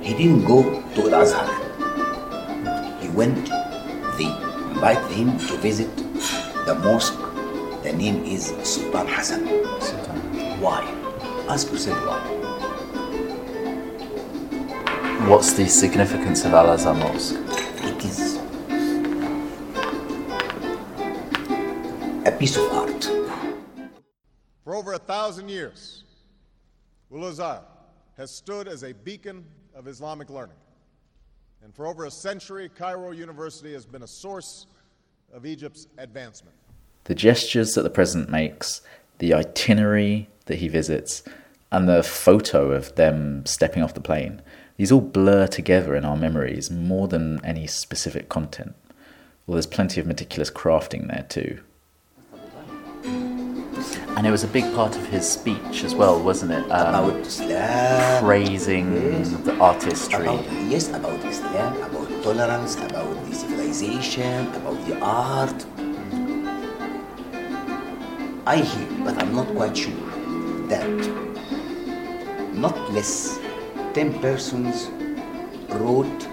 he 0.00 0.14
didn't 0.14 0.44
go 0.46 0.62
to 0.94 1.10
Al 1.10 1.22
Azhar. 1.22 1.48
He 3.00 3.08
went, 3.08 3.46
they 4.16 4.30
invited 4.70 5.10
him 5.10 5.36
to 5.48 5.56
visit 5.58 5.94
the 6.66 6.78
mosque. 6.84 7.18
The 7.82 7.92
name 7.92 8.24
is 8.24 8.54
Sultan 8.62 9.08
Hassan. 9.08 10.13
Why? 10.64 10.80
Ask 11.46 11.70
yourself 11.70 11.98
why. 12.06 12.20
What's 15.28 15.52
the 15.52 15.68
significance 15.68 16.46
of 16.46 16.54
Al 16.54 16.70
Azhar 16.70 16.94
Mosque? 16.94 17.34
It 17.84 18.02
is 18.02 18.36
a 22.26 22.32
piece 22.38 22.56
of 22.56 22.62
art. 22.72 23.04
For 24.64 24.74
over 24.74 24.94
a 24.94 24.98
thousand 24.98 25.50
years, 25.50 26.04
Al 27.12 27.26
Azhar 27.26 27.62
has 28.16 28.30
stood 28.30 28.66
as 28.66 28.84
a 28.84 28.94
beacon 28.94 29.44
of 29.74 29.86
Islamic 29.86 30.30
learning. 30.30 30.56
And 31.62 31.74
for 31.74 31.86
over 31.86 32.06
a 32.06 32.10
century, 32.10 32.70
Cairo 32.74 33.10
University 33.10 33.74
has 33.74 33.84
been 33.84 34.04
a 34.04 34.08
source 34.08 34.64
of 35.30 35.44
Egypt's 35.44 35.88
advancement. 35.98 36.56
The 37.04 37.14
gestures 37.14 37.74
that 37.74 37.82
the 37.82 37.90
president 37.90 38.30
makes, 38.30 38.80
the 39.18 39.34
itinerary 39.34 40.28
that 40.46 40.56
he 40.56 40.68
visits, 40.68 41.22
and 41.72 41.88
the 41.88 42.02
photo 42.02 42.72
of 42.72 42.94
them 42.94 43.44
stepping 43.46 43.82
off 43.82 43.94
the 43.94 44.00
plane, 44.00 44.42
these 44.76 44.92
all 44.92 45.00
blur 45.00 45.46
together 45.46 45.94
in 45.94 46.04
our 46.04 46.16
memories 46.16 46.70
more 46.70 47.08
than 47.08 47.44
any 47.44 47.66
specific 47.66 48.28
content. 48.28 48.74
Well, 49.46 49.54
there's 49.54 49.66
plenty 49.66 50.00
of 50.00 50.06
meticulous 50.06 50.50
crafting 50.50 51.08
there 51.08 51.26
too. 51.28 51.60
And 54.16 54.26
it 54.26 54.30
was 54.30 54.44
a 54.44 54.48
big 54.48 54.72
part 54.74 54.96
of 54.96 55.04
his 55.08 55.28
speech 55.28 55.82
as 55.84 55.94
well, 55.94 56.22
wasn't 56.22 56.52
it? 56.52 56.62
Um, 56.70 56.94
about 56.94 57.20
Islam. 57.26 58.24
praising 58.24 58.92
Yes. 58.94 59.30
the 59.44 59.54
artistry. 59.58 60.22
About, 60.22 60.44
yes, 60.68 60.88
about 60.90 61.24
Islam, 61.24 61.76
about 61.82 62.22
tolerance, 62.22 62.76
about 62.76 63.26
the 63.28 63.34
civilization, 63.34 64.46
about 64.54 64.86
the 64.86 64.98
art. 65.00 65.66
I 68.46 68.58
hear, 68.58 69.04
but 69.04 69.16
I'm 69.22 69.34
not 69.34 69.46
quite 69.56 69.74
sure, 69.74 69.94
that 70.68 70.86
not 72.52 72.76
less 72.92 73.38
10 73.94 74.18
persons 74.20 74.90
wrote 75.70 76.28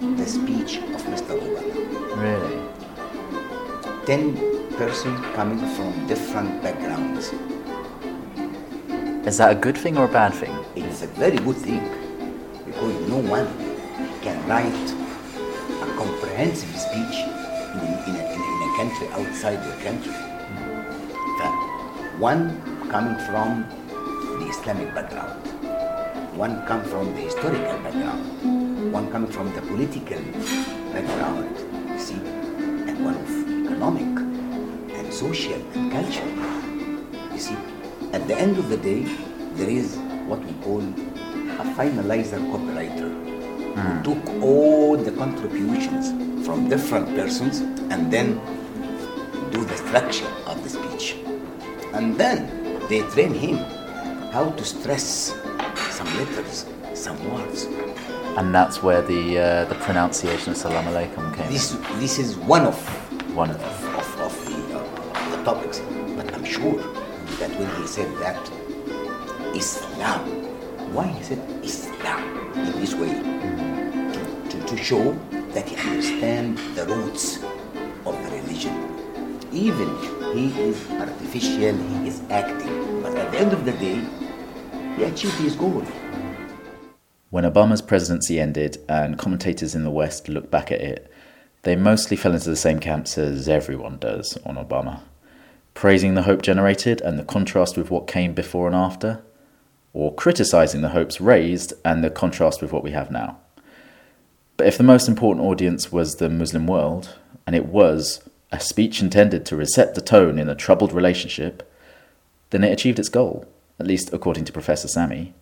the 0.00 0.24
speech 0.24 0.78
of 0.78 1.02
Mr. 1.12 1.36
Obama. 1.38 2.16
Really? 2.16 2.58
10 4.06 4.76
persons 4.78 5.20
coming 5.34 5.58
from 5.76 6.06
different 6.06 6.62
backgrounds. 6.62 7.34
Is 9.26 9.36
that 9.36 9.52
a 9.52 9.54
good 9.54 9.76
thing 9.76 9.98
or 9.98 10.06
a 10.06 10.08
bad 10.08 10.32
thing? 10.32 10.56
It 10.74 10.86
is 10.86 11.02
a 11.02 11.06
very 11.08 11.36
good 11.36 11.56
thing 11.56 11.82
because 12.64 13.08
no 13.10 13.18
one 13.18 13.46
can 14.22 14.40
write 14.48 14.88
a 15.82 15.96
comprehensive 15.98 16.74
speech 16.80 17.16
in, 17.76 17.80
in, 18.08 18.16
a, 18.16 18.24
in, 18.32 18.40
a, 18.40 18.40
in 18.40 18.60
a 18.64 18.76
country 18.78 19.06
outside 19.08 19.62
your 19.66 19.76
country. 19.84 20.31
One 22.22 22.54
coming 22.88 23.18
from 23.26 23.66
the 24.38 24.46
Islamic 24.46 24.94
background, 24.94 25.42
one 26.38 26.64
come 26.66 26.84
from 26.84 27.12
the 27.16 27.22
historical 27.22 27.76
background, 27.82 28.92
one 28.92 29.10
coming 29.10 29.32
from 29.32 29.52
the 29.54 29.60
political 29.62 30.22
background, 30.92 31.50
you 31.90 31.98
see, 31.98 32.14
and 32.14 33.04
one 33.04 33.16
of 33.16 33.28
economic 33.66 34.06
and 34.96 35.12
social 35.12 35.60
and 35.74 35.90
cultural. 35.90 36.30
You 37.32 37.40
see, 37.40 37.56
at 38.12 38.28
the 38.28 38.36
end 38.38 38.56
of 38.56 38.68
the 38.68 38.76
day, 38.76 39.02
there 39.54 39.68
is 39.68 39.96
what 40.30 40.44
we 40.44 40.52
call 40.62 40.78
a 40.78 41.66
finalizer 41.74 42.38
copywriter 42.54 43.10
who 43.74 43.82
hmm. 43.82 44.02
took 44.04 44.40
all 44.40 44.96
the 44.96 45.10
contributions 45.10 46.12
from 46.46 46.68
different 46.68 47.08
persons 47.16 47.58
and 47.90 48.12
then 48.12 48.40
do 49.50 49.64
the 49.64 49.76
structure 49.76 50.30
of 50.46 50.62
the 50.62 50.70
speech. 50.70 51.16
And 51.94 52.16
then 52.16 52.48
they 52.88 53.00
train 53.10 53.32
him 53.34 53.56
how 54.32 54.50
to 54.50 54.64
stress 54.64 55.34
some 55.90 56.06
letters, 56.16 56.66
some 56.94 57.18
words. 57.32 57.64
And 58.36 58.54
that's 58.54 58.82
where 58.82 59.02
the 59.02 59.38
uh, 59.38 59.64
the 59.66 59.74
pronunciation 59.76 60.52
of 60.52 60.56
Salam 60.56 60.84
Alaikum 60.86 61.34
came. 61.36 61.50
This, 61.52 61.76
this 62.00 62.18
is 62.18 62.36
one 62.36 62.64
of 62.66 62.76
One 63.36 63.50
of 63.50 63.58
them. 63.60 63.94
of, 63.96 64.08
of 64.20 64.32
the, 64.46 64.58
uh, 64.76 65.36
the 65.36 65.42
topics. 65.44 65.80
But 66.16 66.32
I'm 66.34 66.44
sure 66.44 66.76
that 67.40 67.50
when 67.58 67.68
he 67.80 67.86
said 67.86 68.08
that, 68.20 68.40
Islam, 69.56 70.20
why 70.94 71.06
he 71.08 71.22
said 71.22 71.40
Islam 71.62 72.20
in 72.56 72.72
this 72.80 72.94
way? 72.94 73.12
To, 73.12 74.20
to, 74.50 74.56
to 74.66 74.76
show 74.76 75.12
that 75.54 75.68
he 75.68 75.76
understands 75.76 76.60
the 76.74 76.84
roots 76.86 77.38
of 78.04 78.14
the 78.24 78.30
religion. 78.36 78.74
Even 79.52 79.88
he 80.34 80.46
is 80.60 80.90
artificial, 80.92 81.76
he 81.76 82.08
is 82.08 82.22
acting, 82.30 83.02
but 83.02 83.14
at 83.16 83.30
the 83.30 83.38
end 83.38 83.52
of 83.52 83.64
the 83.64 83.72
day, 83.72 84.00
he 84.96 85.04
achieved 85.04 85.34
his 85.34 85.54
goal. 85.54 85.84
When 87.30 87.44
Obama's 87.44 87.82
presidency 87.82 88.40
ended 88.40 88.78
and 88.88 89.18
commentators 89.18 89.74
in 89.74 89.84
the 89.84 89.90
West 89.90 90.28
looked 90.28 90.50
back 90.50 90.72
at 90.72 90.80
it, 90.80 91.12
they 91.62 91.76
mostly 91.76 92.16
fell 92.16 92.34
into 92.34 92.50
the 92.50 92.56
same 92.56 92.80
camps 92.80 93.16
as 93.16 93.48
everyone 93.48 93.98
does 93.98 94.36
on 94.44 94.56
Obama, 94.56 95.00
praising 95.74 96.14
the 96.14 96.22
hope 96.22 96.42
generated 96.42 97.00
and 97.00 97.18
the 97.18 97.24
contrast 97.24 97.76
with 97.76 97.90
what 97.90 98.06
came 98.06 98.34
before 98.34 98.66
and 98.66 98.76
after, 98.76 99.22
or 99.92 100.14
criticizing 100.14 100.80
the 100.80 100.90
hopes 100.90 101.20
raised 101.20 101.72
and 101.84 102.02
the 102.02 102.10
contrast 102.10 102.62
with 102.62 102.72
what 102.72 102.82
we 102.82 102.90
have 102.90 103.10
now. 103.10 103.38
But 104.56 104.66
if 104.66 104.76
the 104.76 104.84
most 104.84 105.08
important 105.08 105.46
audience 105.46 105.92
was 105.92 106.16
the 106.16 106.28
Muslim 106.28 106.66
world, 106.66 107.16
and 107.46 107.54
it 107.54 107.66
was 107.66 108.28
a 108.52 108.60
speech 108.60 109.00
intended 109.00 109.46
to 109.46 109.56
reset 109.56 109.94
the 109.94 110.02
tone 110.02 110.38
in 110.38 110.48
a 110.48 110.54
troubled 110.54 110.92
relationship, 110.92 111.68
then 112.50 112.62
it 112.62 112.70
achieved 112.70 112.98
its 112.98 113.08
goal, 113.08 113.46
at 113.80 113.86
least 113.86 114.12
according 114.12 114.44
to 114.44 114.52
Professor 114.52 114.86
Sami. 114.86 115.32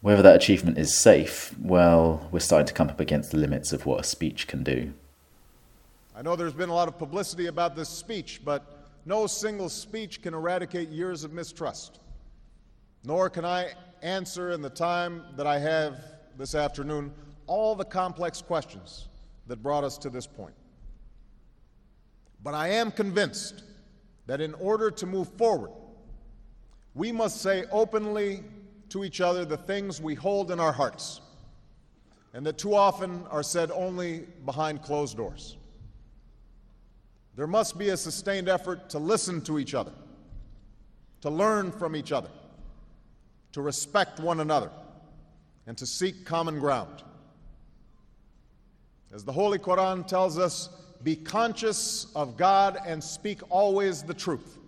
Whether 0.00 0.22
that 0.22 0.36
achievement 0.36 0.78
is 0.78 0.96
safe, 0.96 1.54
well, 1.60 2.26
we're 2.32 2.40
starting 2.40 2.66
to 2.66 2.72
come 2.72 2.88
up 2.88 2.98
against 2.98 3.30
the 3.30 3.36
limits 3.36 3.74
of 3.74 3.84
what 3.84 4.00
a 4.00 4.04
speech 4.04 4.46
can 4.46 4.64
do. 4.64 4.94
I 6.16 6.22
know 6.22 6.34
there's 6.34 6.54
been 6.54 6.70
a 6.70 6.74
lot 6.74 6.88
of 6.88 6.98
publicity 6.98 7.46
about 7.46 7.76
this 7.76 7.90
speech, 7.90 8.40
but 8.42 8.88
no 9.04 9.26
single 9.26 9.68
speech 9.68 10.22
can 10.22 10.32
eradicate 10.32 10.88
years 10.88 11.24
of 11.24 11.34
mistrust. 11.34 12.00
Nor 13.04 13.28
can 13.28 13.44
I 13.44 13.72
answer 14.02 14.52
in 14.52 14.62
the 14.62 14.70
time 14.70 15.22
that 15.36 15.46
I 15.46 15.58
have 15.58 15.98
this 16.38 16.54
afternoon 16.54 17.12
all 17.46 17.74
the 17.74 17.84
complex 17.84 18.40
questions 18.40 19.08
that 19.46 19.62
brought 19.62 19.84
us 19.84 19.98
to 19.98 20.08
this 20.08 20.26
point. 20.26 20.54
But 22.42 22.54
I 22.54 22.68
am 22.68 22.90
convinced 22.90 23.62
that 24.26 24.40
in 24.40 24.54
order 24.54 24.90
to 24.90 25.06
move 25.06 25.28
forward, 25.36 25.70
we 26.94 27.12
must 27.12 27.40
say 27.40 27.64
openly 27.70 28.42
to 28.90 29.04
each 29.04 29.20
other 29.20 29.44
the 29.44 29.56
things 29.56 30.00
we 30.00 30.14
hold 30.14 30.50
in 30.50 30.58
our 30.58 30.72
hearts 30.72 31.20
and 32.32 32.46
that 32.46 32.58
too 32.58 32.74
often 32.74 33.26
are 33.30 33.42
said 33.42 33.70
only 33.70 34.26
behind 34.44 34.82
closed 34.82 35.16
doors. 35.16 35.56
There 37.36 37.46
must 37.46 37.78
be 37.78 37.88
a 37.88 37.96
sustained 37.96 38.48
effort 38.48 38.90
to 38.90 38.98
listen 38.98 39.40
to 39.42 39.58
each 39.58 39.74
other, 39.74 39.92
to 41.22 41.30
learn 41.30 41.72
from 41.72 41.96
each 41.96 42.12
other, 42.12 42.30
to 43.52 43.62
respect 43.62 44.20
one 44.20 44.40
another, 44.40 44.70
and 45.66 45.76
to 45.78 45.86
seek 45.86 46.24
common 46.24 46.58
ground. 46.60 47.02
As 49.12 49.24
the 49.24 49.32
Holy 49.32 49.58
Quran 49.58 50.06
tells 50.06 50.38
us, 50.38 50.68
be 51.02 51.16
conscious 51.16 52.06
of 52.14 52.36
God 52.36 52.78
and 52.86 53.02
speak 53.02 53.40
always 53.48 54.02
the 54.02 54.14
truth. 54.14 54.59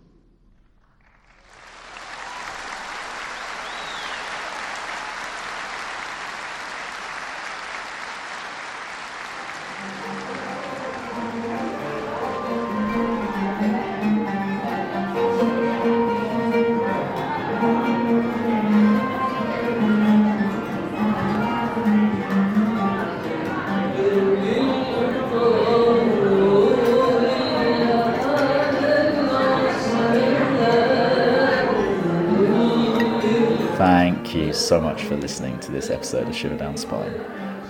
So 34.57 34.79
much 34.79 35.03
for 35.03 35.15
listening 35.15 35.59
to 35.59 35.71
this 35.71 35.89
episode 35.89 36.27
of 36.27 36.35
Shiver 36.35 36.57
Down 36.57 36.77
Spine. 36.77 37.13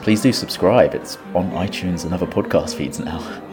Please 0.02 0.22
do 0.22 0.34
subscribe. 0.34 0.94
It's 0.94 1.18
on 1.34 1.52
iTunes 1.52 2.04
and 2.04 2.14
other 2.14 2.28
podcast 2.28 2.76
feeds 2.76 3.00
now. 3.00 3.20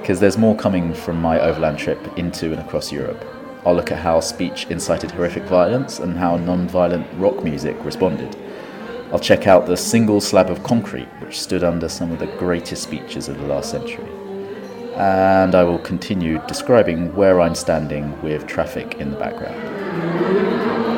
Because 0.00 0.20
there's 0.20 0.38
more 0.38 0.56
coming 0.56 0.94
from 0.94 1.20
my 1.20 1.38
overland 1.38 1.76
trip 1.76 1.98
into 2.16 2.50
and 2.52 2.60
across 2.62 2.90
Europe. 2.90 3.22
I'll 3.66 3.74
look 3.74 3.92
at 3.92 3.98
how 3.98 4.20
speech 4.20 4.66
incited 4.70 5.10
horrific 5.10 5.42
violence 5.42 5.98
and 5.98 6.16
how 6.16 6.38
non 6.38 6.66
violent 6.66 7.06
rock 7.18 7.44
music 7.44 7.76
responded. 7.84 8.34
I'll 9.12 9.18
check 9.18 9.46
out 9.46 9.66
the 9.66 9.76
single 9.76 10.22
slab 10.22 10.48
of 10.48 10.62
concrete 10.62 11.08
which 11.20 11.38
stood 11.38 11.62
under 11.62 11.90
some 11.90 12.10
of 12.10 12.20
the 12.20 12.26
greatest 12.38 12.84
speeches 12.84 13.28
of 13.28 13.38
the 13.38 13.46
last 13.46 13.70
century. 13.70 14.08
And 14.94 15.54
I 15.54 15.64
will 15.64 15.80
continue 15.80 16.40
describing 16.46 17.14
where 17.14 17.40
I'm 17.40 17.54
standing 17.54 18.18
with 18.22 18.46
traffic 18.46 18.94
in 18.94 19.10
the 19.10 19.18
background. 19.18 20.97